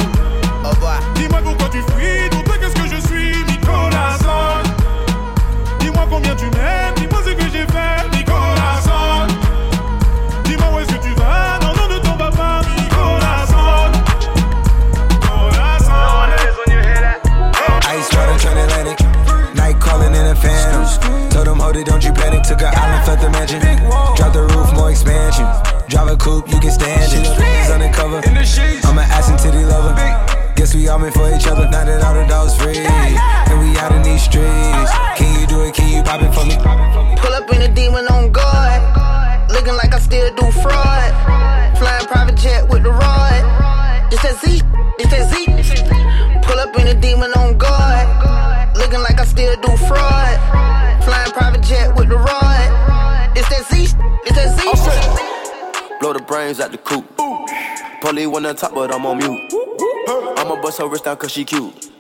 Au 0.64 0.70
revoir. 0.70 1.00
dis-moi 1.16 1.40
pourquoi 1.42 1.68
tu 1.70 1.82
fuis, 1.90 2.30
pour 2.30 2.44
toi 2.44 2.54
qu'est-ce 2.60 2.74
que 2.80 2.86
je 2.94 3.00
suis, 3.08 3.58
corazon. 3.66 4.62
Dis-moi 5.80 6.06
combien 6.08 6.36
tu 6.36 6.44
m'aimes, 6.56 6.94
dis-moi 6.94 7.20
ce 7.24 7.30
que 7.34 7.50
j'ai 7.50 7.66
fait, 7.66 8.07
hold 21.68 21.76
it, 21.76 21.86
don't 21.86 22.02
you 22.02 22.12
panic. 22.12 22.42
Took 22.42 22.62
an 22.62 22.72
island, 22.74 23.06
left 23.06 23.22
the 23.22 23.30
mansion. 23.30 23.60
Drop 24.16 24.32
the 24.32 24.42
roof, 24.54 24.72
more 24.74 24.90
expansion. 24.90 25.46
Drive 25.88 26.08
a 26.08 26.16
coupe, 26.16 26.48
you 26.48 26.60
can 26.60 26.70
stand 26.70 27.12
it. 27.12 27.28
It's 27.28 27.70
undercover. 27.70 28.20
I'm 28.88 28.98
an 28.98 29.04
ass 29.04 29.28
and 29.28 29.38
titty 29.38 29.64
lover. 29.64 29.94
Guess 30.56 30.74
we 30.74 30.88
all 30.88 30.98
meant 30.98 31.14
for 31.14 31.28
each 31.34 31.46
other. 31.46 31.68
Now 31.68 31.84
that 31.84 32.02
all 32.02 32.14
the 32.14 32.26
dogs 32.26 32.56
free. 32.56 32.78
And 32.78 33.60
we 33.60 33.76
out 33.78 33.92
in 33.92 34.02
these 34.02 34.22
streets. 34.22 34.97
Brains 56.28 56.60
at 56.60 56.70
the 56.70 56.78
coop. 56.78 57.04
Polly 58.02 58.26
on 58.26 58.54
top, 58.54 58.74
but 58.74 58.94
I'm 58.94 59.04
on 59.06 59.16
mute. 59.18 59.52
I'ma 60.38 60.60
bust 60.60 60.78
her 60.78 60.86
wrist 60.86 61.04
down 61.04 61.16
cause 61.16 61.32
she 61.32 61.44
cute. 61.44 61.90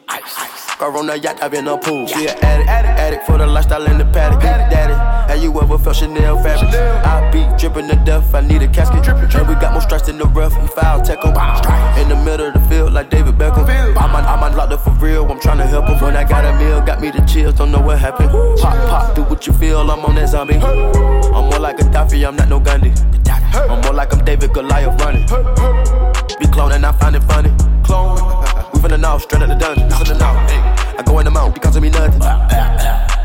Car 0.78 0.96
on 0.96 1.06
the 1.06 1.18
yacht, 1.18 1.42
I've 1.42 1.50
been 1.50 1.66
a 1.66 1.76
pool. 1.76 2.06
She 2.06 2.28
an 2.28 2.36
addict, 2.38 2.68
addict 2.68 3.26
for 3.26 3.38
the 3.38 3.46
lifestyle 3.46 3.84
in 3.86 3.98
the 3.98 4.04
paddock. 4.04 4.40
Daddy, 4.40 5.17
have 5.28 5.42
you 5.42 5.60
ever 5.60 5.78
felt 5.78 5.96
Chanel 5.96 6.42
fabric? 6.42 6.74
I 6.74 7.30
be 7.30 7.46
dripping 7.58 7.88
to 7.88 7.96
death, 8.04 8.34
I 8.34 8.40
need 8.40 8.62
a 8.62 8.68
casket. 8.68 9.06
And 9.34 9.48
we 9.48 9.54
got 9.54 9.72
more 9.72 9.82
strikes 9.82 10.06
than 10.06 10.18
the 10.18 10.24
rough, 10.26 10.60
we 10.60 10.66
foul 10.68 11.00
tech 11.02 11.24
'em. 11.24 11.34
In 12.00 12.08
the 12.08 12.16
middle 12.16 12.46
of 12.48 12.54
the 12.54 12.60
field, 12.68 12.92
like 12.92 13.10
David 13.10 13.36
Beckham. 13.36 13.68
I'm, 13.96 14.14
on- 14.14 14.24
I'm 14.24 14.42
unlocked 14.42 14.72
up 14.72 14.82
for 14.84 14.90
real, 15.04 15.24
I'm 15.30 15.38
tryna 15.38 15.66
help 15.68 15.86
him. 15.86 16.00
When 16.00 16.16
I 16.16 16.24
got 16.24 16.44
a 16.44 16.52
meal, 16.58 16.80
got 16.80 17.00
me 17.00 17.10
the 17.10 17.20
chills, 17.22 17.54
don't 17.54 17.70
know 17.70 17.80
what 17.80 17.98
happened. 17.98 18.30
Pop, 18.60 18.74
pop, 18.88 19.14
do 19.14 19.22
what 19.22 19.46
you 19.46 19.52
feel, 19.52 19.80
I'm 19.90 20.04
on 20.04 20.14
that 20.16 20.28
zombie. 20.30 20.56
I'm 20.56 21.44
more 21.50 21.58
like 21.58 21.80
a 21.80 21.84
Gaddafi, 21.84 22.26
I'm 22.26 22.36
not 22.36 22.48
no 22.48 22.58
Gandhi. 22.60 22.92
I'm 23.54 23.80
more 23.82 23.92
like 23.92 24.12
I'm 24.12 24.24
David 24.24 24.52
Goliath 24.52 25.00
running. 25.02 25.22
Be 26.38 26.46
cloning, 26.46 26.84
I 26.84 26.92
find 26.92 27.16
it 27.16 27.24
funny. 27.24 27.50
Clone. 27.82 28.16
We 28.72 28.80
finna 28.80 29.00
know, 29.00 29.18
straight 29.18 29.42
out 29.42 29.48
the 29.48 29.54
dungeon. 29.54 29.88
Finna 29.90 30.18
know. 30.18 30.34
Hey. 30.46 30.96
I 30.98 31.02
go 31.04 31.18
in 31.18 31.24
the 31.24 31.30
mouth, 31.30 31.54
because 31.54 31.76
of 31.76 31.82
me 31.82 31.90
nothing. 31.90 33.17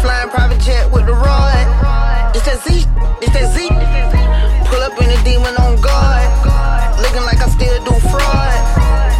Flying 0.00 0.30
private 0.30 0.60
jet 0.60 0.90
with 0.92 1.06
the 1.06 1.12
rod. 1.12 2.34
It's 2.34 2.44
that 2.46 2.62
Z. 2.64 2.86
It's 3.20 3.32
that 3.34 3.50
Z. 3.54 3.68
Pull 4.70 4.82
up 4.82 4.94
in 5.02 5.10
a 5.10 5.18
demon 5.24 5.54
on 5.56 5.80
guard. 5.80 6.28
Looking 7.02 7.22
like 7.22 7.40
I 7.40 7.48
still 7.48 7.78
do 7.84 7.92
fraud. 8.06 8.58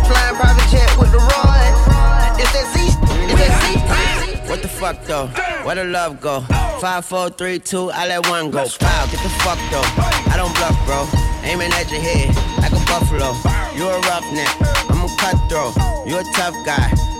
Flying 0.07 0.37
private 0.37 0.69
jet 0.71 0.91
with 0.99 1.11
the 1.12 1.19
rod. 1.19 2.38
It's 2.38 2.53
that 2.53 2.67
Z. 2.75 2.79
It's 3.31 3.41
that 3.41 3.53
Z. 3.62 4.49
What 4.49 4.62
the 4.62 4.69
fuck 4.69 5.03
though? 5.05 5.27
Where 5.67 5.75
the 5.75 5.85
love 5.85 6.21
go? 6.21 6.41
Five, 6.81 7.05
four, 7.05 7.29
three, 7.29 7.59
two, 7.59 7.91
I 7.91 8.07
let 8.07 8.29
one 8.29 8.51
go. 8.51 8.64
Pow, 8.79 9.07
get 9.07 9.21
the 9.23 9.29
fuck 9.43 9.59
though. 9.71 9.83
I 10.33 10.37
don't 10.37 10.55
bluff, 10.55 10.79
bro. 10.87 11.07
Aiming 11.43 11.73
at 11.73 11.91
your 11.91 12.01
head 12.01 12.35
like 12.62 12.73
a 12.73 12.83
buffalo. 12.87 13.35
You 13.75 13.88
a 13.88 14.01
roughneck, 14.07 14.55
I'm 14.91 15.03
a 15.03 15.09
cutthroat. 15.19 15.75
You 16.07 16.19
a 16.19 16.25
tough 16.35 16.55
guy. 16.64 17.08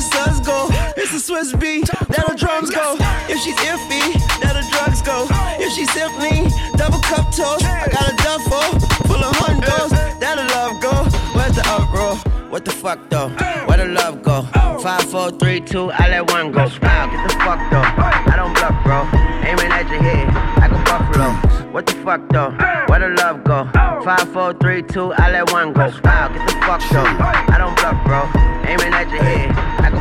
The 0.00 0.06
suns 0.16 0.40
go? 0.40 0.68
It's 0.96 1.12
a 1.12 1.20
Swiss 1.20 1.52
beat. 1.52 1.84
That 1.84 2.24
the 2.24 2.34
drums 2.34 2.70
go. 2.70 2.96
If 3.28 3.36
she's 3.44 3.54
iffy, 3.68 4.16
that 4.40 4.56
the 4.56 4.64
drugs 4.72 5.02
go. 5.04 5.28
If 5.60 5.76
she's 5.76 5.92
simply 5.92 6.48
double 6.80 7.04
cup 7.04 7.28
toast, 7.36 7.68
I 7.68 7.84
got 7.84 8.08
a 8.08 8.16
duffel 8.16 8.80
full 9.04 9.20
of 9.20 9.36
hundos. 9.36 9.92
That 10.18 10.40
the 10.40 10.48
love 10.56 10.80
go. 10.80 11.04
Where's 11.36 11.52
the 11.52 11.68
uproar? 11.68 12.16
What 12.48 12.64
the 12.64 12.70
fuck 12.70 13.10
though? 13.10 13.28
Where 13.68 13.76
the 13.76 13.92
love 13.92 14.22
go? 14.22 14.48
Five, 14.80 15.04
four, 15.04 15.32
three, 15.32 15.60
two, 15.60 15.90
I 15.92 16.08
let 16.08 16.32
one 16.32 16.50
go. 16.50 16.64
Wow, 16.80 17.10
get 17.12 17.20
the 17.28 17.34
fuck 17.44 17.60
though. 17.68 17.84
I 17.84 18.36
don't 18.36 18.54
bluff, 18.54 18.82
bro. 18.82 19.04
Aiming 19.44 19.70
at 19.70 19.86
your 19.90 20.00
head 20.00 20.32
like 20.64 20.72
a 20.72 20.80
buffalo. 20.88 21.28
What 21.72 21.84
the 21.84 21.92
fuck 22.00 22.26
though? 22.30 22.52
Where 22.88 23.00
the 23.00 23.10
love 23.20 23.44
go? 23.44 23.68
Five, 24.02 24.32
four, 24.32 24.54
three, 24.54 24.80
two, 24.80 25.12
I 25.12 25.30
let 25.30 25.52
one 25.52 25.74
go. 25.74 25.92
Wow, 26.02 26.28
get 26.32 26.48
the 26.48 26.54
fuck 26.64 26.80
though. 26.88 27.04
I 27.52 27.58
don't 27.58 27.76
bluff, 27.76 28.00
bro. 28.06 28.24
Aiming 28.64 28.94
at 28.94 29.10
your 29.10 29.22
head. 29.22 29.89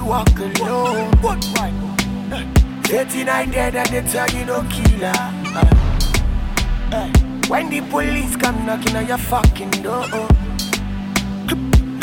walk 0.00 0.38
alone. 0.38 1.10
What 1.20 1.44
right? 1.56 1.74
39 2.84 3.50
dead 3.50 3.76
and 3.76 3.88
they 3.88 4.02
tell 4.10 4.28
you 4.30 4.44
no 4.46 4.62
killer. 4.70 5.12
When 7.48 7.70
the 7.70 7.80
police 7.90 8.36
come 8.36 8.66
knocking 8.66 8.96
on 8.96 9.06
your 9.06 9.18
fucking 9.18 9.70
door, 9.82 10.06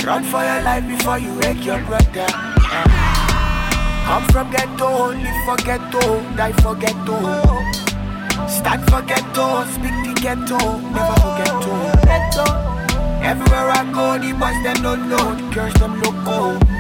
run 0.06 0.24
for 0.24 0.44
your 0.44 0.62
life 0.62 0.88
before 0.88 1.20
you 1.20 1.34
wake 1.40 1.64
your 1.66 1.80
brother. 1.86 2.28
Come 4.06 4.26
from 4.30 4.52
ghetto, 4.52 5.14
live 5.14 5.46
for 5.46 5.58
ghetto, 5.66 6.22
die 6.36 6.54
for 6.62 6.76
ghetto. 6.76 7.18
Stand 8.48 8.84
for 8.90 9.02
ghetto, 9.02 9.66
speak 9.66 9.96
the 10.06 10.14
ghetto, 10.22 10.80
never 10.94 11.16
forget 11.22 11.54
to. 11.64 12.46
Everywhere 13.24 13.70
I 13.72 13.92
go, 13.92 14.20
the 14.20 14.34
boys 14.38 14.62
them 14.64 14.84
don't 14.84 15.10
know, 15.10 15.34
the 15.34 15.56
girls 15.56 15.74
them 15.76 16.00
loco. 16.02 16.75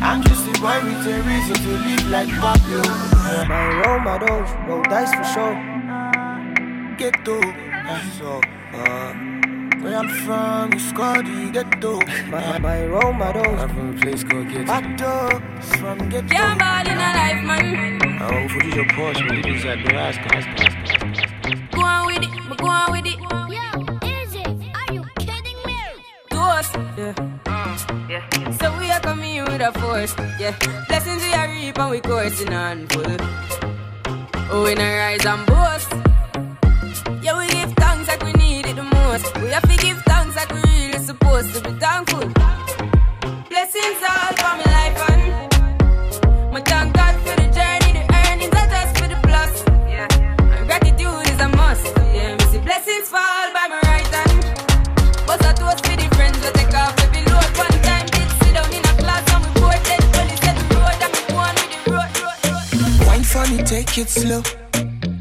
I'm 0.00 0.22
just 0.22 0.46
a 0.46 0.52
boy 0.60 0.80
with 0.84 1.06
a 1.06 1.22
reason 1.22 1.56
to 1.56 1.70
live 1.86 2.08
like 2.10 2.28
Pablo. 2.28 2.82
My 3.48 3.82
role 3.82 3.98
models, 4.00 4.50
roll 4.68 4.82
dice 4.82 5.14
for 5.14 5.24
sure. 5.24 5.54
Ghetto, 6.96 7.40
uh, 7.40 8.00
so 8.18 8.40
uh, 8.72 9.12
where 9.82 9.96
I'm 9.96 10.08
from, 10.24 10.72
it's 10.72 10.92
called 10.92 11.26
the 11.26 11.50
ghetto. 11.52 12.00
My, 12.30 12.58
my 12.58 12.86
role 12.86 13.12
models, 13.12 13.60
I'm 13.60 13.68
from 13.68 13.96
a 13.96 14.00
place 14.00 14.24
called 14.24 14.48
Ghetto. 14.48 14.64
Ghetto, 14.66 15.40
from 15.78 16.08
ghetto. 16.08 16.28
Can't 16.28 16.58
ball 16.58 16.86
in 16.86 16.98
a 16.98 17.10
life, 17.20 17.42
man. 17.44 18.02
Oh, 18.22 18.48
for 18.48 18.64
your 18.64 18.84
Porsche, 18.86 19.28
man, 19.28 19.42
this 19.42 19.58
is 19.60 19.64
at 19.66 19.78
the 19.84 19.90
rascal. 19.92 20.40
Go 21.72 21.80
on 21.82 22.06
with 22.06 22.22
it, 22.22 22.30
but 22.48 22.58
go 22.58 22.66
on 22.66 22.92
with 22.92 23.06
it. 23.06 23.18
Toast, 26.30 26.74
yeah. 26.96 27.35
Yeah. 28.08 28.50
So 28.60 28.76
we 28.78 28.90
are 28.90 29.00
coming 29.00 29.42
with 29.44 29.60
a 29.60 29.72
force, 29.78 30.14
yeah. 30.38 30.54
Blessings 30.88 31.22
we 31.22 31.32
are 31.34 31.48
reap 31.48 31.78
and 31.78 31.90
we 31.90 32.00
coursing 32.00 32.52
on 32.52 32.86
full. 32.88 33.16
Oh, 34.50 34.62
we 34.64 34.74
not 34.74 34.84
rise 34.84 35.26
and 35.26 35.46
boast. 35.46 35.90
Yeah, 37.22 37.38
we 37.38 37.46
give 37.48 37.72
thanks 37.74 38.08
like 38.08 38.22
we 38.22 38.32
need 38.34 38.66
it 38.66 38.76
the 38.76 38.82
most. 38.82 39.36
We 39.40 39.48
have 39.48 39.68
to 39.68 39.76
give 39.76 39.98
thanks 40.02 40.36
like 40.36 40.52
we 40.52 40.62
really 40.62 40.98
supposed 40.98 41.54
to 41.54 41.60
be 41.62 41.78
thankful. 41.78 42.35
Take 63.96 64.06
it 64.06 64.10
slow. 64.10 64.42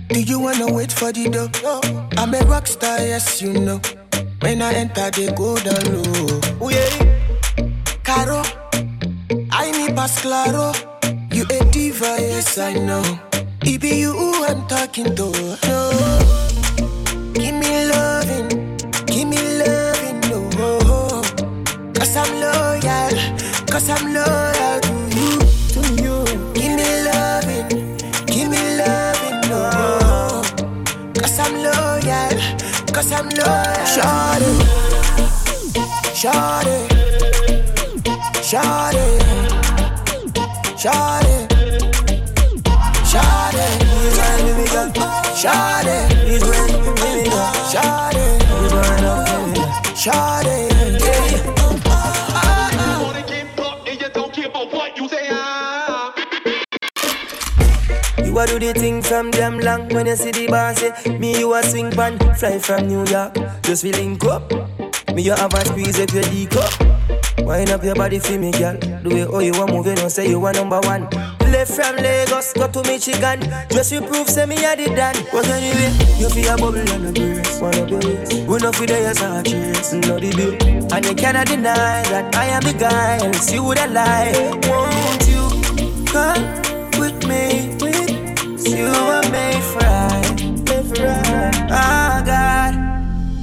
Do 0.09 0.21
you 0.21 0.39
wanna 0.39 0.71
wait 0.71 0.91
for 0.91 1.11
the 1.11 1.29
dough? 1.29 1.49
I'm 2.17 2.33
a 2.33 2.39
rock 2.45 2.67
star, 2.67 2.99
yes 2.99 3.41
you 3.41 3.53
know. 3.53 3.79
When 4.41 4.61
I 4.61 4.73
enter, 4.73 5.09
they 5.11 5.31
go 5.31 5.55
down 5.57 5.83
low. 5.93 6.39
Oh 6.61 6.69
yeah, 6.69 6.91
Caro, 8.03 8.43
I 9.51 9.71
me 9.71 9.93
pass 9.93 10.21
claro. 10.21 10.73
You 11.31 11.43
a 11.43 11.63
diva, 11.71 12.17
yes 12.19 12.57
I 12.57 12.73
know. 12.73 13.03
It 13.63 13.79
be 13.81 13.95
you 13.95 14.11
who 14.11 14.43
I'm 14.43 14.67
talking 14.67 15.15
to. 15.15 15.27
No. 15.67 15.79
Give 17.33 17.55
me 17.55 17.71
loving, 17.91 18.49
give 19.05 19.27
me 19.27 19.39
loving, 19.61 20.19
no. 20.29 21.21
Cause 21.93 22.15
I'm 22.17 22.31
loyal, 22.43 23.15
cause 23.71 23.89
I'm 23.89 24.13
loyal 24.13 24.64
cause 32.95 33.11
I'm 33.11 33.27
loyal. 33.27 33.85
Shorty, 33.93 34.51
shorty, 36.15 36.77
shorty, 38.41 39.05
shorty, 40.79 41.35
shorty. 43.11 43.67
He's 43.99 44.17
my 44.17 44.31
baby 44.37 44.65
girl. 44.71 44.89
Shorty, 45.35 45.97
he's 46.25 46.43
baby 47.01 47.29
girl. 47.29 47.53
Shorty. 47.69 48.04
A 58.37 58.45
do 58.45 58.59
the 58.59 58.73
thing 58.73 59.01
from 59.01 59.31
them 59.31 59.59
long 59.59 59.87
when 59.89 60.07
you 60.07 60.15
see 60.15 60.31
the 60.31 60.47
boss 60.47 60.79
say 60.79 61.17
Me 61.17 61.39
you 61.39 61.53
a 61.53 61.63
swing 61.63 61.91
pan, 61.91 62.19
fly 62.35 62.59
from 62.59 62.87
New 62.87 63.05
York 63.05 63.33
Just 63.63 63.83
feel 63.83 63.95
link 63.95 64.23
up 64.25 64.51
Me 65.13 65.23
you 65.23 65.31
have 65.31 65.53
a 65.53 65.65
squeeze 65.65 65.99
if 65.99 66.13
you 66.13 66.21
leak 66.21 66.55
up 66.55 66.95
Wind 67.45 67.69
up 67.69 67.83
your 67.83 67.93
body 67.93 68.17
for 68.17 68.39
me, 68.39 68.51
girl. 68.51 68.75
The 68.75 69.07
way 69.07 69.21
how 69.21 69.37
you 69.37 69.53
a 69.53 69.71
move, 69.71 69.85
you 69.85 69.93
know 69.93 70.07
say 70.07 70.27
you 70.27 70.43
a 70.43 70.51
number 70.51 70.79
one. 70.79 71.07
Left 71.51 71.71
from 71.71 71.95
Lagos, 71.97 72.53
go 72.53 72.67
to 72.67 72.81
Michigan. 72.81 73.39
Just 73.69 73.91
you 73.91 74.01
prove, 74.01 74.27
say 74.27 74.47
me 74.47 74.55
a 74.65 74.75
the 74.75 74.85
dan. 74.95 75.13
But 75.31 75.47
anyway, 75.49 75.93
you 76.17 76.27
feel 76.29 76.51
a 76.51 76.57
bubble 76.57 76.79
and 76.79 77.05
a 77.05 77.11
brace. 77.13 77.61
One 77.61 77.77
of 77.77 77.87
your 77.87 77.99
ways. 77.99 78.33
We 78.33 78.57
no 78.57 78.71
feel 78.71 78.87
the 78.87 78.97
yes 78.97 79.21
or 79.21 79.43
chase. 79.43 79.93
No 79.93 80.17
the 80.17 80.31
bill. 80.35 80.91
And 80.91 81.05
you 81.05 81.13
cannot 81.13 81.45
deny 81.45 82.01
that 82.09 82.35
I 82.35 82.45
am 82.45 82.63
the 82.63 82.73
guy. 82.73 83.31
See 83.33 83.55
you 83.55 83.63
would 83.63 83.77
lie. 83.77 84.33
Won't 84.65 85.27
you 85.29 86.05
come 86.07 86.64
you 88.85 89.01
were 89.09 89.25
made 89.31 89.63
for 89.63 89.79
right. 89.79 90.41
Made 90.67 90.85
for 90.87 90.95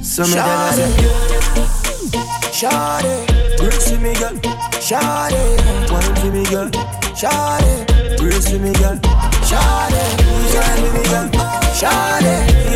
Some 0.03 0.29
of 0.29 0.35
God. 0.35 0.77
Me 0.77 0.83
Shawty, 2.53 3.15
brace 3.57 3.85
to 3.89 3.95
me, 3.99 4.13
girl. 4.13 4.35
Shawty, 4.87 5.41
wine 5.91 6.15
to 6.21 6.27
me, 6.31 6.43
girl. 6.45 6.69
Shawty, 7.19 7.73
brace 8.17 8.45
to 8.51 8.59
me, 8.59 8.71
girl. 8.73 8.97
Shawty, 9.49 10.03
wine 10.53 10.77
for 10.79 10.93
me, 10.93 11.01
girl. 11.09 11.27
Shawty, 11.79 12.35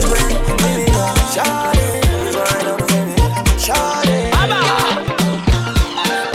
wine 0.10 0.40
for 0.46 0.58
me, 0.64 0.86
girl. 0.92 1.14
Shawty, 1.34 1.86
wine 2.36 2.78
for 2.78 2.88
me. 2.94 3.16
Shawty. 3.66 4.18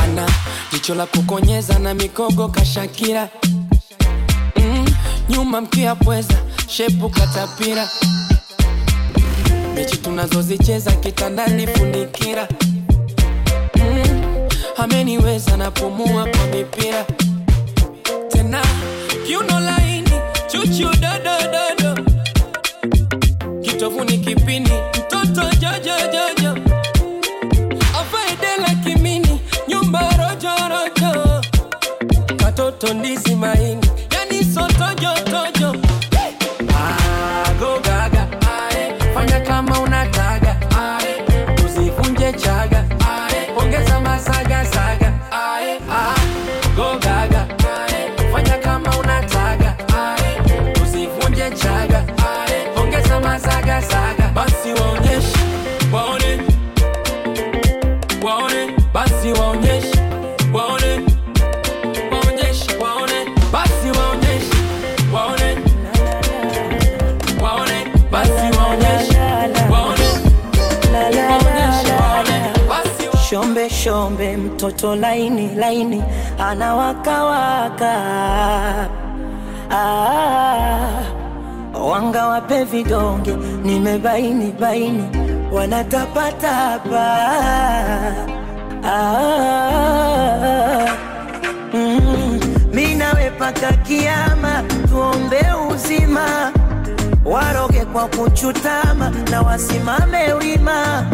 ana 0.04 0.26
jicho 0.72 0.94
la 0.94 1.06
kukonyeza 1.06 1.78
na 1.78 1.94
mikogo 1.94 2.48
kashakira 2.48 3.28
nyuma 5.28 5.60
mkia 5.60 5.94
pweza 5.94 6.34
shepu 6.66 7.08
katapira. 7.10 7.88
Mechi 9.74 9.96
tunazozicheza 9.96 10.92
kitandani 10.92 11.66
funikira 11.66 12.48
mm, 13.76 14.48
ameniweza 14.76 15.56
napumua 15.56 16.26
kwa 16.28 16.46
mipira. 16.46 17.04
Tena 18.28 18.62
kiuno 19.26 19.60
laini 19.60 20.10
chuchu 20.46 20.88
dodododo 21.00 22.10
kitovu 23.62 24.04
ni 24.04 24.18
kipini 24.18 24.70
mtoto 24.98 25.42
jojojojo 25.56 26.58
afaedela 28.00 28.74
kimini 28.84 29.40
nyumba 29.68 30.00
rojorojo 30.16 31.42
katoto 32.36 32.94
ndizi 32.94 33.34
maini 33.34 33.81
Shombe 74.02 74.36
mtoto 74.36 74.96
laini 74.96 75.54
laini 75.54 76.02
anawakawaka 76.38 77.92
ah, 79.70 81.02
wanga 81.90 82.26
wape 82.26 82.64
vidonge 82.64 83.36
nimebaini 83.64 84.52
baini 84.60 85.04
wanatapatapa. 85.52 87.18
Ah, 88.84 90.86
mm, 91.74 92.40
mi 92.74 92.96
paka 93.38 93.72
kiama 93.72 94.62
tuombe 94.90 95.40
uzima. 95.70 96.52
Waroge 97.24 97.84
kwa 97.84 98.08
kuchutama 98.08 99.12
na 99.30 99.42
wasimame 99.42 100.32
wima 100.32 101.06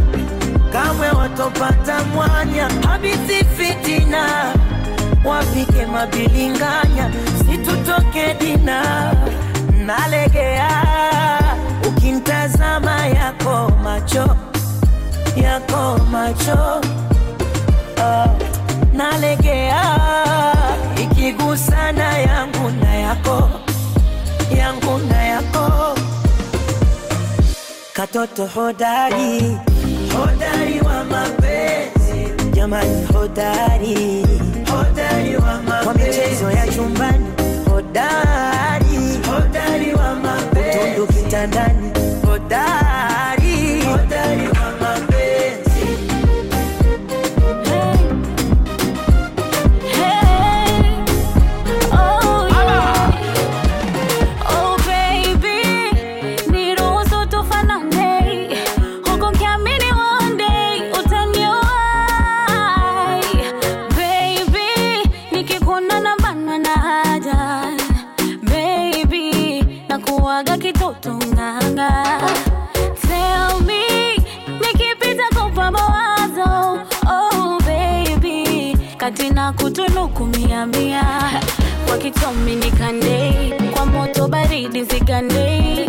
kamwe 0.72 1.08
watopata 1.10 2.04
mwanya 2.04 2.68
habisi 2.88 3.44
fitina 3.56 4.54
wapike 5.24 5.86
mabilinganya 5.86 7.10
situtoke 7.50 8.34
dina. 8.40 9.12
Nalegea 9.86 10.82
ukintazama 11.88 13.06
yako 13.06 13.72
macho 13.84 14.36
yako 15.36 15.98
macho. 16.10 16.80
Uh, 17.96 18.30
nalegea 18.92 19.82
ikigusana 21.02 22.18
yangu 22.18 22.70
na 22.80 22.94
yako 22.94 23.50
yangu 24.58 24.98
na 24.98 25.22
yako. 25.22 25.94
Katoto 27.92 28.46
hodari 28.46 29.58
hodari 30.18 30.80
wa 30.80 31.04
mapenzi. 31.04 32.50
Jamani 32.52 33.06
hodari 33.12 34.26
hodari. 34.70 35.36
Wa 35.36 35.62
mapenzi 35.62 35.84
kwa 35.84 35.94
michezo 35.94 36.50
ya 36.50 36.66
chumbani 36.68 37.26
hodari. 37.70 38.98
Hodari 39.30 39.94
wa 39.94 40.14
mapenzi. 40.14 40.78
Utundu 41.00 41.06
kitandani 41.12 41.77
moto 84.78 84.84
zigande 84.84 85.86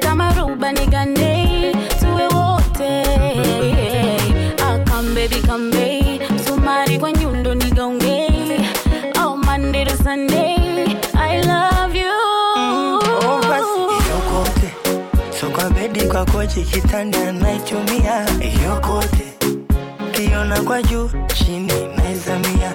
kama 0.00 0.32
ruba 0.34 0.72
nigande 0.72 1.72
tuwe 2.00 2.26
wote. 2.26 3.02
Akambebi 4.68 5.36
kambe 5.36 6.20
sumari 6.46 6.98
kwa 6.98 7.12
nyundo 7.12 7.54
nigaunge 7.54 8.28
oh 9.24 9.36
Monday 9.36 9.84
to 9.84 9.96
Sunday 9.96 10.56
I 11.14 11.40
kitanda 16.64 17.32
naichumia 17.32 18.26
yokote 18.64 19.32
kiona 20.12 20.60
kwa 20.62 20.82
juu 20.82 21.10
chini 21.34 21.72
naizamia 21.96 22.72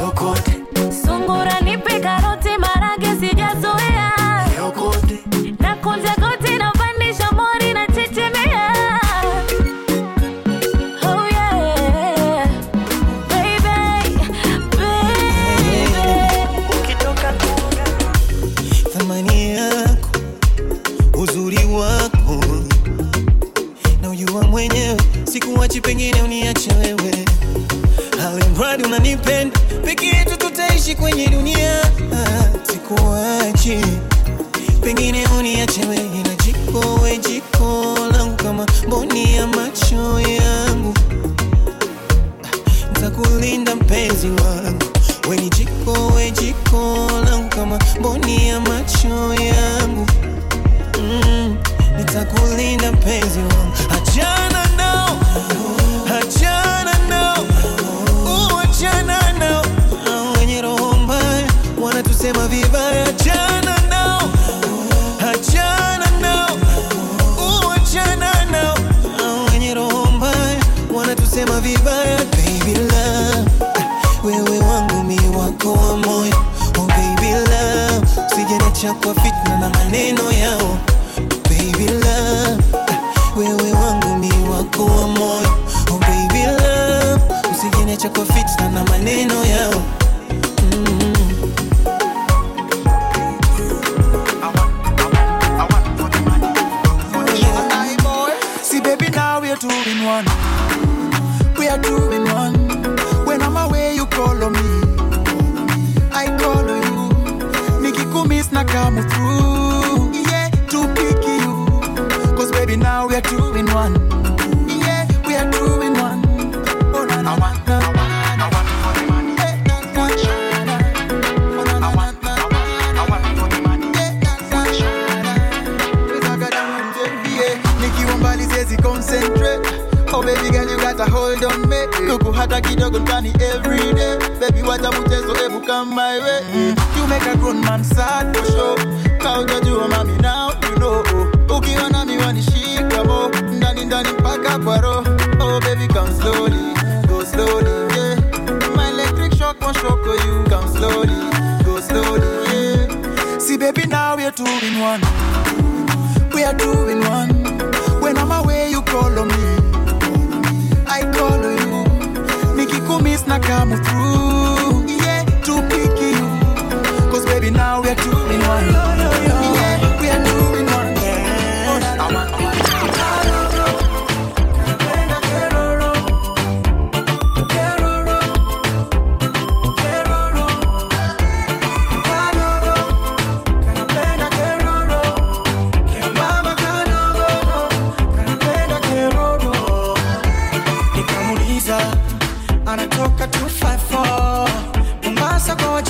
yokote 0.00 0.52
sungura 1.06 1.60
nipe 1.60 2.00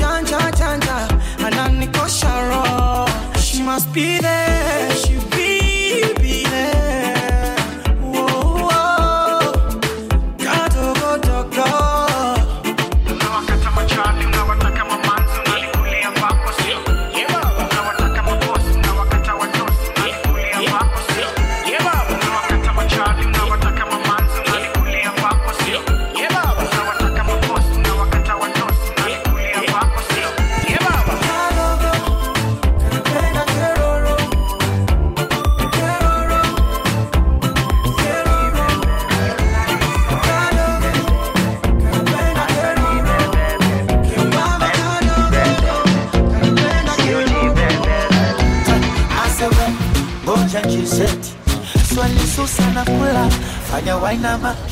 janja 0.04 0.40
janja, 0.60 0.96
and 1.44 1.54
Aniko 1.64 2.04
Sharon. 2.08 3.40
She 3.40 3.62
must 3.62 3.92
be 3.92 4.18
there. 4.18 4.53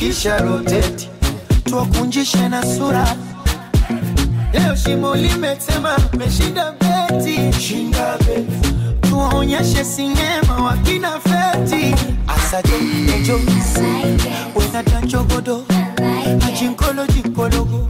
kisha 0.02 0.38
rotate, 0.38 1.08
tuwakunjishe 1.64 2.48
na 2.48 2.62
sura. 2.66 3.16
Leo 4.52 4.76
shimo 4.76 5.14
limetema, 5.16 5.96
meshinda 6.18 6.72
beti, 6.72 7.60
shinda 7.60 8.18
beti, 8.18 8.74
tuwaonyeshe 9.00 9.84
sinema 9.84 10.54
wakina 10.64 11.10
feti. 11.20 11.94
Asante 12.26 12.72
ejo 13.16 13.40
wenata 14.56 15.02
ajinkolo 16.46 17.06
jinkologo. 17.06 17.88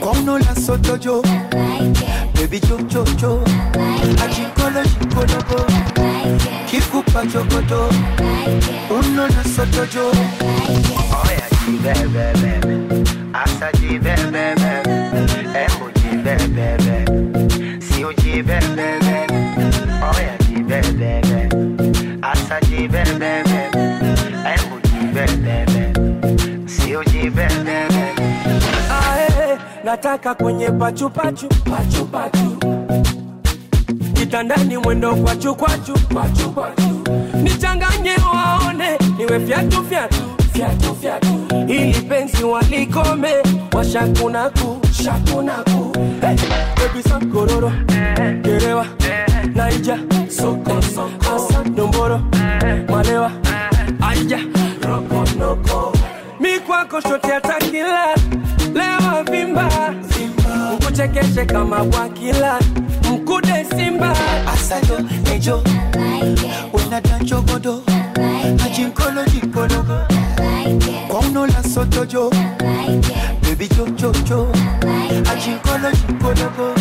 Kwa 0.00 0.12
unola 0.12 0.56
sotojo 0.66 1.22
bebi 2.34 2.60
chochocho 2.60 3.42
ajinkolo 4.24 4.84
jinkologo. 4.84 5.66
Kikupa 6.70 7.26
chogodo 7.26 7.88
mpaka 30.22 30.44
kwenye 30.44 30.70
pachupachu 30.70 31.48
pachu. 32.12 32.56
Kitandani 34.14 34.76
mwendo 34.76 35.14
kwachukwaju 35.16 35.94
kwachukwaju, 36.14 37.04
nichanganye 37.42 38.10
waone 38.34 38.98
niwe 39.18 39.40
fyatu 39.46 39.84
fyatu 39.84 40.16
fyatu 40.52 40.94
fyatu, 41.00 41.28
ili 41.68 42.00
penzi 42.00 42.44
walikome 42.44 43.32
washakunaku 43.72 44.80
shakunaku 45.04 45.98
hey. 46.20 46.36
Kororo 47.32 47.72
kerewa 48.42 48.86
naija 49.54 49.98
soko 50.28 50.80
domboro 51.74 52.20
malewa 52.88 53.30
aija 54.00 54.38
rokonoko 54.88 55.92
mi 56.40 56.58
kwako 56.60 57.00
nichekeshe 61.06 61.44
kama 61.46 61.82
wakila. 61.82 62.58
Mkude 63.12 63.66
simba. 63.76 64.16
Asayo 64.54 64.98
nejo. 65.24 65.62
Unadanchogodo 66.72 67.82
ajinkolo 68.64 69.24
jinkologo 69.24 69.98
kwaunola 71.08 71.62
sotojo 71.74 72.30
bebi 73.42 73.68
ajinkolo 75.32 75.90
jinkologo 76.06 76.74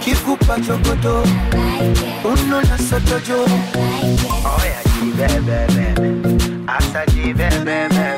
kikupa 0.00 0.60
chogodo. 0.60 1.22
Unola 2.24 2.78
sotojo 2.90 3.42
oya 4.44 4.80
jibebebebe 4.94 5.94
asa 6.66 7.06
jibebebebe 7.06 8.16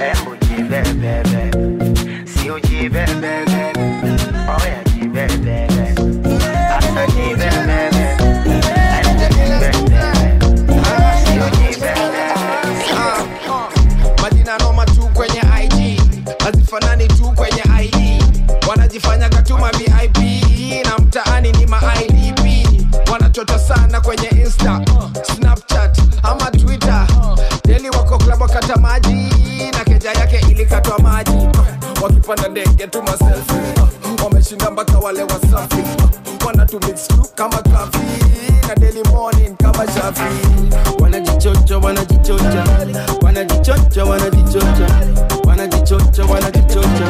embu 0.00 0.36
jibebebe. 0.46 1.50
Siu 2.26 2.60
jibebebe. 2.60 3.49
Wanachota 23.40 23.58
sana 23.58 24.00
kwenye 24.00 24.28
insta 24.28 24.80
snapchat 25.34 25.98
ama 26.22 26.50
twitter. 26.50 27.06
Deli 27.64 27.90
wako 27.90 28.18
klabu 28.18 28.46
kata 28.46 28.76
maji 28.76 29.28
na 29.72 29.84
keja 29.84 30.10
yake 30.12 30.40
ilikatwa 30.50 30.98
maji. 30.98 31.48
Wakipanda 32.02 32.48
ndege 32.48 32.86
tu 32.86 33.02
maselfi 33.02 33.54
wameshinda 34.24 34.70
mpaka 34.70 34.98
wale 34.98 35.22
wasafi. 35.22 35.82
Wanatumixu 36.46 37.26
kama 37.34 37.56
kafi 37.56 37.98
na 38.68 38.74
daily 38.74 39.02
morning 39.08 39.56
wanajichocha 41.00 41.78
wanajichocha. 41.78 42.64
Wanajichocha 43.22 44.04
wanajichocha. 44.04 44.86
Wanajichocha 45.46 46.24
wanajichocha. 46.24 47.06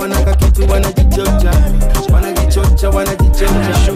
Wanajichocha. 0.00 1.52
Wanajichocha 2.12 2.90
wanajichocha 2.90 3.92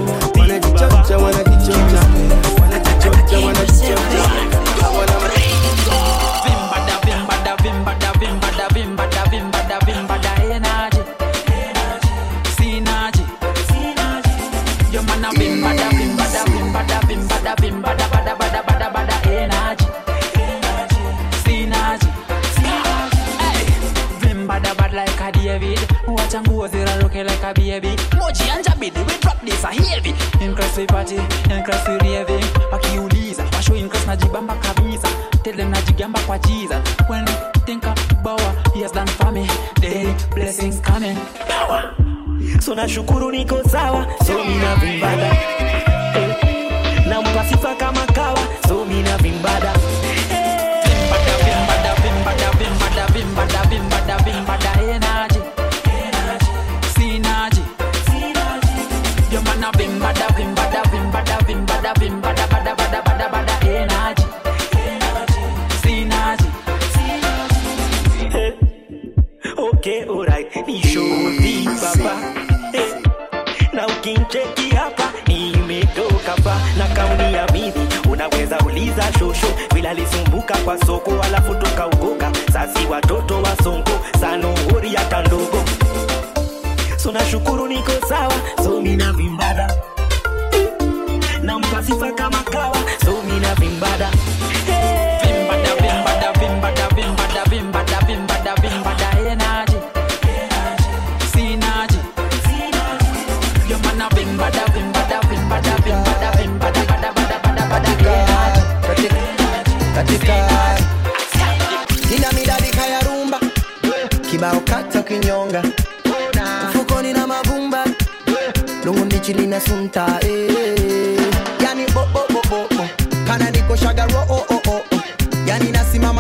sunta 119.61 120.18
eh. 120.22 121.18
yani 121.62 121.86
bo, 121.94 122.07
bo, 122.12 122.26
bo, 122.32 122.40
bo, 122.50 122.68
bo. 122.76 122.84
kana 123.26 123.50
niko 123.50 123.76
shagaro 123.76 124.24
oh, 124.28 124.44
oh, 124.50 124.61
oh, 124.66 124.82
oh. 124.92 125.02
yani 125.46 125.72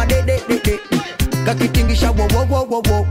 de, 0.06 0.22
de, 0.22 0.40
de, 0.48 0.58
de. 0.64 0.78
kakitingisha 1.44 2.10
wo, 2.10 2.26
wo, 2.34 2.44
wo, 2.44 2.66
wo, 2.70 2.82
wo, 2.88 3.06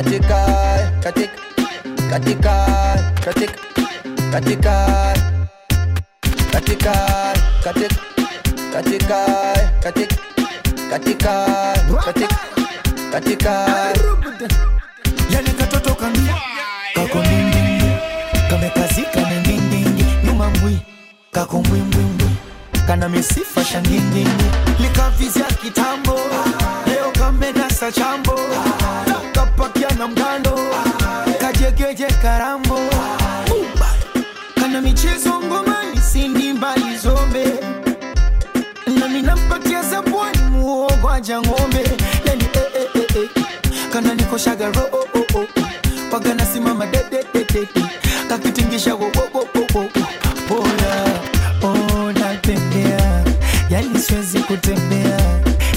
katika 0.00 0.46
katika 1.02 1.30
katika 2.10 2.56
katika 3.20 3.54
katika 4.32 4.74
katika 6.52 6.92
katika 7.64 7.88
katika 8.72 9.18
katika 9.82 10.08
katika 10.90 11.46
katika 12.04 12.28
katika 13.12 13.52
yani 15.30 15.50
katoto 15.58 15.94
kami 15.94 16.28
kako 16.94 17.18
ndindindi 17.18 17.84
kamekazika 18.50 19.20
nindindindi 19.30 20.04
nyuma 20.24 20.50
mbwi 20.50 20.78
kako 21.30 21.60
mbwimbwimbwi 21.62 22.30
kana 22.86 23.08
misifa 23.08 23.64
shangingingi 23.64 24.44
likavizia 24.80 25.44
kitambo 25.44 26.18
leo 26.86 27.12
kamedasa 27.18 27.92
chambo 27.92 28.29
kana 35.00 35.12
michezo 35.12 35.40
ngomani 35.40 36.00
zombe. 36.98 37.44
Nami 38.98 39.22
nampatia 39.22 39.82
ng'ombe. 41.40 41.82
Yani 42.26 42.44
eh, 42.54 42.70
eh, 42.74 42.88
eh, 42.94 43.16
eh. 43.16 43.28
nikoshaga 44.14 44.66
ro 44.66 44.88
oh, 44.92 45.06
oh, 45.14 45.38
oh. 45.38 45.44
natembea 52.12 53.24
yani 53.70 53.98
kutembea. 54.38 55.18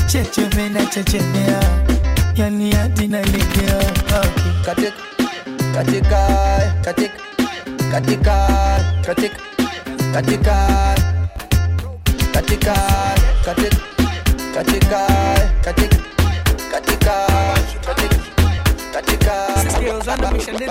Checheme 0.07 0.69
na 0.69 0.86
chechemea. 0.86 1.59
Yani 2.36 2.69
nalegea 3.07 3.78
katika 4.65 4.91
katika 5.74 6.28
katika 6.82 7.22
On 20.13 20.19
the 20.23 20.31
mission, 20.33 20.55
they 20.57 20.65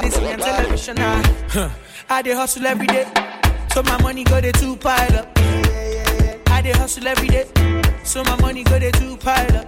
I 2.11 2.23
dey 2.23 2.33
hustle 2.35 2.67
every 2.67 2.87
day, 2.87 3.07
so 3.73 3.83
my 3.83 4.01
money 4.03 4.25
go 4.25 4.41
dey 4.41 4.53
two 4.53 4.77
pile 4.77 5.17
up. 5.19 5.29
I 5.39 6.61
dey 6.63 6.73
hustle 6.73 7.07
every 7.07 7.29
day, 7.29 7.47
so 8.05 8.23
my 8.25 8.41
money 8.41 8.65
go 8.65 8.79
dey 8.79 8.91
two 8.93 9.17
pile 9.17 9.57
up. 9.57 9.67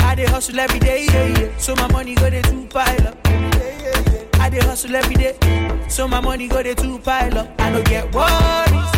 I 0.00 0.14
dey 0.16 0.26
hustle 0.26 0.58
every 0.60 0.78
day, 0.80 1.06
so 1.58 1.74
my 1.76 1.90
money 1.92 2.14
go 2.14 2.28
dey 2.30 2.42
two 2.42 2.66
pile 2.66 3.08
up. 3.08 3.16
I 4.46 4.50
dey 4.50 4.60
hustle 4.60 4.94
every 4.94 5.16
day, 5.16 5.34
so 5.88 6.06
my 6.06 6.20
money 6.20 6.46
go 6.46 6.62
dey 6.62 6.74
two 6.74 6.98
pile 7.00 7.36
up. 7.38 7.48
I 7.58 7.70
no 7.70 7.82
get 7.82 8.04
worries, 8.14 8.90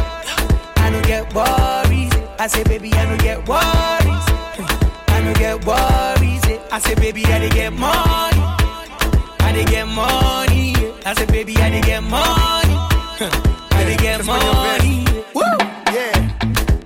I 0.77 0.91
no 0.93 1.01
get 1.03 1.33
worries. 1.35 2.13
I 2.39 2.47
say 2.49 2.63
baby, 2.65 2.93
I 2.93 3.05
no 3.07 3.17
get 3.17 3.49
worries, 3.49 4.27
I 5.09 5.23
no 5.25 5.33
get 5.35 5.65
worries. 5.65 6.43
I 6.71 6.79
say 6.81 6.95
baby, 6.97 7.25
I 7.25 7.39
dey 7.39 7.49
get 7.49 7.73
money, 7.73 8.43
I 9.41 9.53
dey 9.55 9.65
get 9.65 9.87
money. 9.89 10.75
I 11.07 11.15
say 11.15 11.25
baby, 11.27 11.57
I 11.57 11.71
dey 11.71 11.81
get 11.81 12.03
money, 12.03 12.77
I 13.73 13.85
dey 13.87 13.97
get 13.97 14.25
money. 14.27 15.07
Woo! 15.35 15.43
Yeah, 15.95 16.31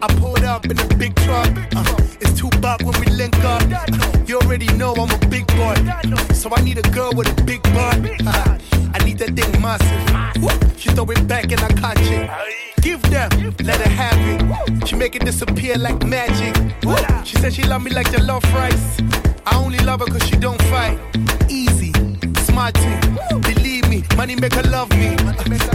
I 0.00 0.06
pulled 0.20 0.44
up 0.44 0.64
in 0.66 0.78
a 0.78 0.86
big 0.96 1.16
truck. 1.16 1.50
Uh, 1.74 1.96
it's 2.22 2.40
buck 2.58 2.80
when 2.82 2.98
we 3.00 3.06
link 3.06 3.36
up. 3.44 3.62
You 4.28 4.38
already 4.38 4.66
know 4.76 4.94
I'm 4.94 5.10
a 5.10 5.26
big 5.28 5.46
boy, 5.48 5.74
so 6.32 6.50
I 6.54 6.62
need 6.62 6.78
a 6.78 6.88
girl 6.90 7.12
with 7.14 7.28
a 7.28 7.44
big 7.44 7.62
butt. 7.74 7.98
I 8.94 8.98
need 9.04 9.18
that 9.18 9.34
thing 9.34 9.52
massive. 9.60 10.78
She 10.78 10.90
throw 10.90 11.04
it 11.10 11.26
back 11.26 11.50
and 11.52 11.60
I 11.60 11.68
catch 11.68 11.98
it. 12.00 12.30
Give 12.80 13.02
them, 13.02 13.30
let 13.64 13.80
her 13.80 13.90
have 13.90 14.20
it. 14.32 14.88
She 14.88 14.96
make 14.96 15.14
it 15.16 15.24
disappear 15.24 15.76
like 15.76 16.04
magic. 16.06 16.54
She 17.24 17.36
said 17.36 17.52
she 17.52 17.62
love 17.64 17.82
me 17.82 17.90
like 17.90 18.10
the 18.10 18.22
love 18.22 18.44
rice. 18.54 19.00
I 19.46 19.56
only 19.56 19.78
love 19.78 20.00
her 20.00 20.06
cause 20.06 20.26
she 20.28 20.36
don't 20.36 20.60
fight. 20.62 20.98
Easy, 21.48 21.92
smart. 22.44 22.74
Believe 23.42 23.88
me, 23.88 24.04
money 24.16 24.36
make 24.36 24.54
her 24.54 24.68
love 24.70 24.90
me. 24.90 25.16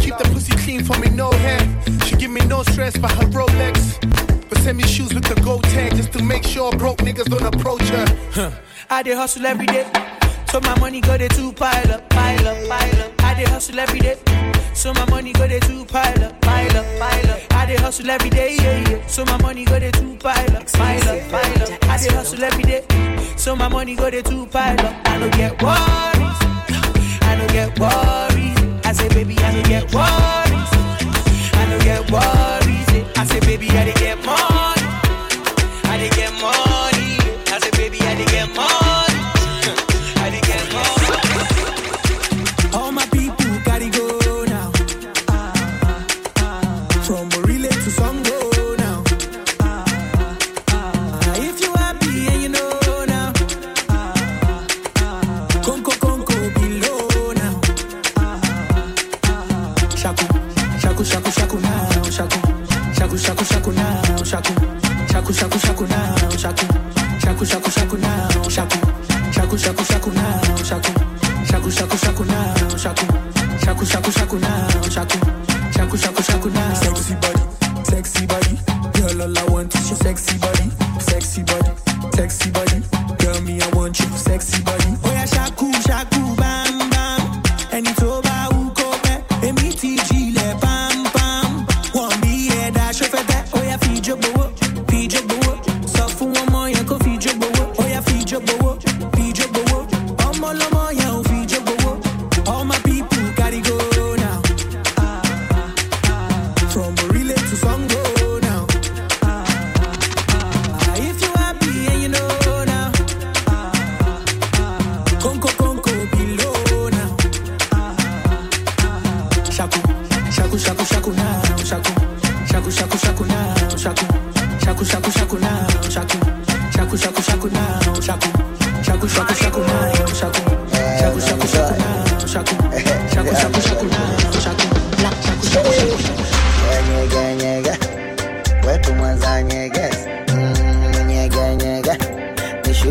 Keep 0.03 0.17
the 0.17 0.29
pussy 0.33 0.55
clean 0.63 0.83
for 0.83 0.97
me, 0.99 1.09
no 1.09 1.31
hair. 1.31 1.61
She 2.05 2.15
give 2.15 2.31
me 2.31 2.41
no 2.45 2.63
stress 2.63 2.95
for 2.97 3.07
her 3.07 3.27
Rolex. 3.37 4.26
Me 4.75 4.83
shoes 4.83 5.11
with 5.13 5.23
the 5.23 5.39
gold 5.41 5.63
tag 5.63 5.95
just 5.95 6.11
to 6.13 6.21
make 6.21 6.43
sure 6.43 6.71
broke 6.73 6.97
niggas 6.99 7.25
don't 7.25 7.41
approach 7.55 7.81
her. 7.89 8.53
I 8.91 9.01
dey 9.01 9.15
hustle 9.15 9.45
every 9.45 9.65
day, 9.65 9.89
so 10.51 10.59
my 10.59 10.77
money 10.79 11.01
go 11.01 11.17
dey 11.17 11.29
two 11.29 11.51
pile 11.53 11.91
up, 11.93 12.07
pile 12.09 12.47
up, 12.47 12.57
pile 12.69 13.01
up. 13.01 13.23
I 13.23 13.33
dey 13.33 13.45
hustle 13.49 13.79
every 13.79 13.99
day, 13.99 14.17
so 14.75 14.93
my 14.93 15.09
money 15.09 15.31
go 15.33 15.47
dey 15.47 15.59
two 15.61 15.83
pile 15.85 16.23
up, 16.23 16.39
pile 16.41 16.77
up, 16.77 16.85
pile 16.99 17.31
up. 17.31 17.39
I 17.53 17.65
dey 17.65 17.75
hustle 17.77 18.09
every 18.09 18.29
day, 18.29 18.55
yeah, 18.57 18.89
yeah. 18.89 19.07
So 19.07 19.25
my 19.25 19.41
money 19.41 19.63
go 19.65 19.79
dey 19.79 19.89
two 19.91 20.15
pile 20.17 20.57
up, 20.57 20.67
pile 20.71 21.09
up, 21.09 21.29
pile 21.31 21.63
up. 21.73 21.83
I 21.89 21.97
dey 21.97 22.13
hustle 22.13 22.43
every 22.43 22.63
day, 22.63 22.85
so 23.37 23.55
my 23.55 23.69
money 23.69 23.95
go 23.95 24.09
dey 24.11 24.21
two 24.21 24.45
pile 24.47 24.79
up. 24.85 24.95
I 25.07 25.17
no 25.17 25.29
get 25.31 25.59
worries, 25.63 26.37
I 27.23 27.35
no 27.39 27.47
get 27.47 27.79
worries. 27.79 28.85
I 28.85 28.91
say 28.91 29.07
baby, 29.09 29.35
I 29.39 29.53
no 29.55 29.63
get 29.63 29.93
worries, 29.93 30.46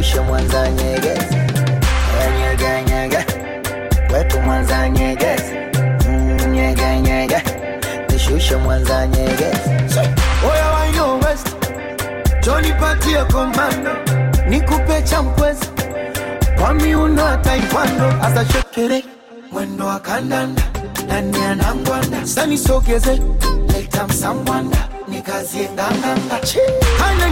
nishushe 0.06 0.20
Mwanza 0.20 0.70
nyegezi. 0.70 1.36
Nyege 2.38 2.82
nyege, 2.90 3.18
wetu 4.14 4.40
Mwanza 4.40 4.88
nyegezi. 4.88 5.52
Mm, 6.08 6.52
Nyege 6.52 7.00
nyege, 7.00 7.42
nishushe 8.12 8.56
Mwanza 8.56 9.06
nyegezi. 9.06 9.70
Oya 10.52 10.66
wa 10.70 10.86
yo 10.86 11.18
west. 11.18 11.46
Johnny 12.42 12.72
patie 12.72 13.24
komando 13.32 13.90
Nikupe 14.48 15.02
champwezi 15.02 15.66
Kwa 16.60 16.74
miuno 16.74 17.22
ya 17.28 17.36
taekwondo 17.36 18.14
Asa 18.22 18.44
shekere. 18.44 19.04
Mwendo 19.52 19.86
wa 19.86 20.00
kandanda. 20.00 20.62
Nani 21.08 21.38
anangwanda? 21.44 22.26
Sani 22.26 22.58
sogeze. 22.58 23.20
Leta 23.72 24.06
msambwanda 24.06 24.78
nikazie 25.08 25.68
nganganga 25.74 26.40
hana 26.98 27.28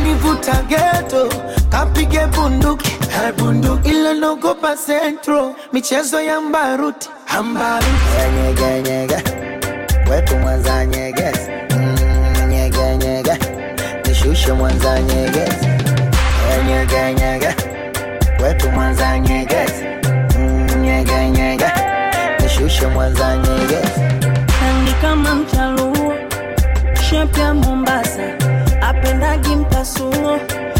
geto 0.68 1.28
kapige 1.70 2.26
bunduki. 2.26 2.90
Bunduki 3.38 3.88
ila 3.90 4.14
nogopa 4.14 4.76
centro 4.86 5.54
michezo 5.72 6.20
ya 6.20 6.40
mbaruti. 6.40 7.08
Ambarutinyegenyege 7.38 9.22
wetu 10.10 10.36
mwanza 10.36 10.86
nyegezi 10.86 11.50
nyegenyege 12.48 13.38
ya 27.14 27.54
Mombasa, 27.54 28.22
apendagi 28.82 29.56
mpasuo, 29.56 30.38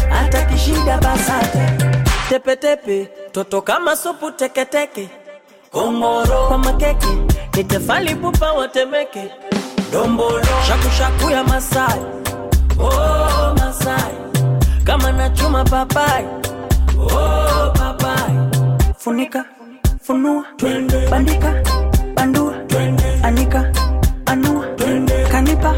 hata 0.09 0.41
kishida 0.41 0.97
basata. 0.97 1.71
Tepetepe, 2.29 3.07
toto 3.31 3.61
kama 3.61 3.95
supu 3.95 4.31
teketeke, 4.31 5.09
kongoro 5.71 6.47
kwa 6.47 6.57
makeke, 6.57 7.07
ni 7.55 7.63
tefali 7.63 8.15
pupa 8.15 8.51
watemeke, 8.53 9.31
dombolo 9.91 10.41
shakushaku 10.67 11.29
ya 11.31 11.43
Masai, 11.43 11.99
oh 12.79 13.55
Masai, 13.57 14.13
kama 14.83 15.11
nachuma 15.11 15.63
papai, 15.63 16.25
oh 16.99 17.71
papai, 17.73 18.33
funika 18.97 19.45
funua 20.01 20.43
bandika 21.11 21.53
bandua 22.15 22.53
anika 23.23 23.71
anua 24.25 24.65
kanipa 25.31 25.75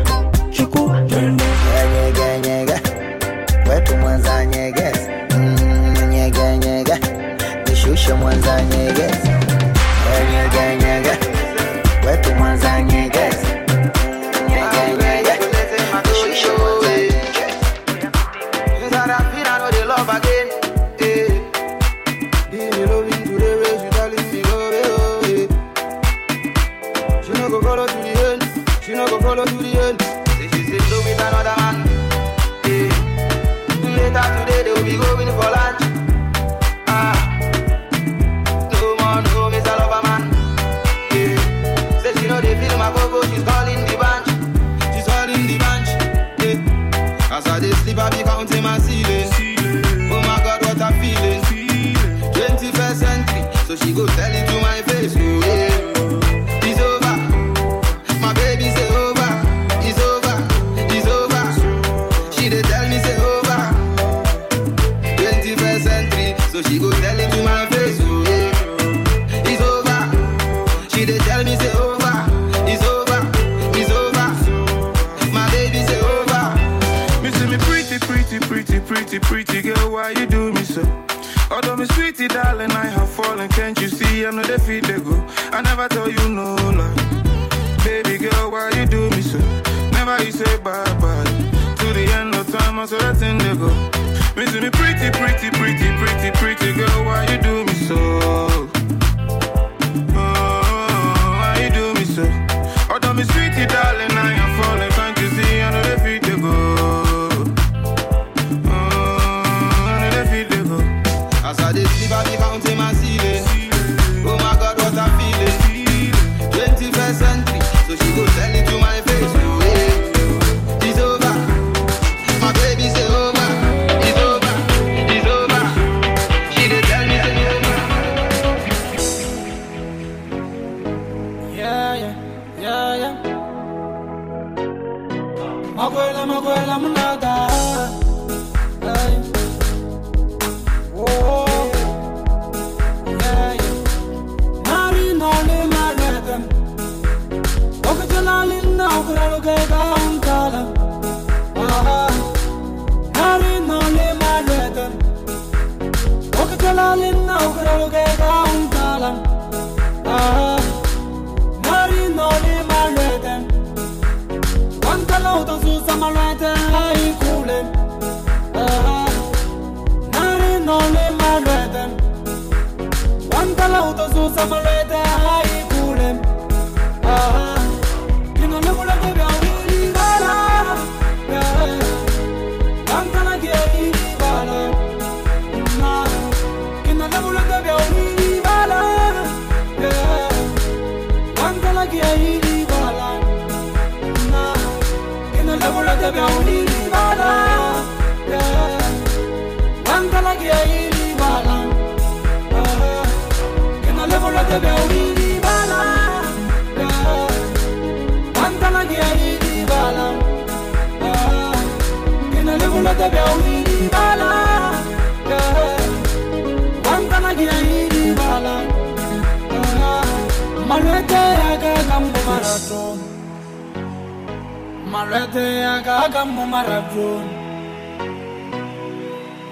mwanzanyegeza 8.16 9.37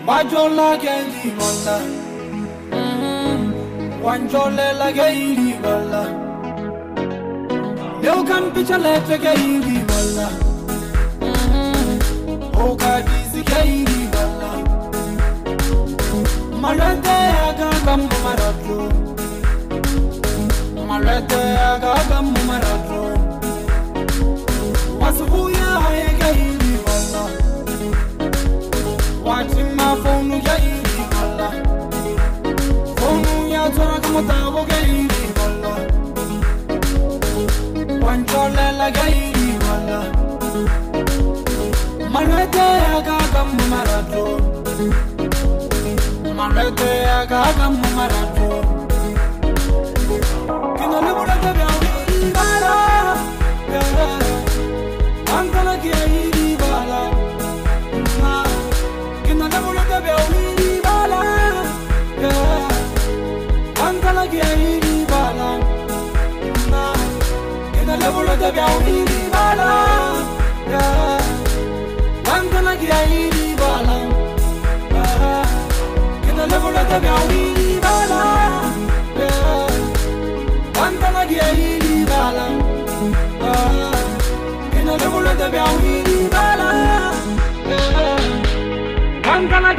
bajola 0.08 0.70
kendi 0.84 1.30
mala 1.40 1.78
wanjole 4.06 4.68
la 4.80 4.90
gendi 4.98 5.54
mala 5.64 6.04
leo 8.04 8.18
kan 8.30 8.46
picha 8.54 8.78
lete 8.86 9.18
gendi 9.26 9.78
mala 9.90 10.28
o 12.64 12.68
kadizi 12.82 13.42
gendi 13.50 14.02
mala 14.14 14.52
malete 16.62 17.18
aga 17.48 17.72
kam 17.86 18.02
maratlo 18.26 18.80
malete 20.90 21.42
aga 21.72 21.94
kam 22.10 22.28
maratlo 22.50 23.04
wasbu 25.02 25.42
i'm 30.44 30.56
irikala 30.58 31.50
Kunu 33.00 33.48
ya 33.48 33.70
tora 33.70 34.00
kumutabo 34.04 34.60
ya 34.70 34.80
irikala 34.88 35.74
Wancholela 38.06 38.88
ya 38.98 39.06
irikala 39.10 40.00
Marete 42.12 42.58
ya 42.58 43.02
gaga 43.08 43.42
mumaratu 43.46 44.26
Marete 46.36 46.90
ya 47.08 47.26
gaga 47.26 47.70
mumaratu 47.70 48.75
vyote 68.46 68.52
vya 68.52 68.66
umini 68.78 69.30
bala 69.32 69.72
yeah. 70.70 71.22
Na 72.64 72.76
kiaini 72.76 73.56
bala 73.56 73.98
yeah. 74.94 75.48
Kinelevu 76.26 76.70
vya 77.00 77.14
umini 77.16 77.80
bala 77.82 78.22
yeah. 79.20 79.70
Na 81.14 81.26
kiaini 81.26 82.06
bala 82.06 82.46
yeah. 83.42 83.94
Kinelevu 84.74 85.20
vya 85.50 85.66
bala 86.30 86.70
na 89.26 89.74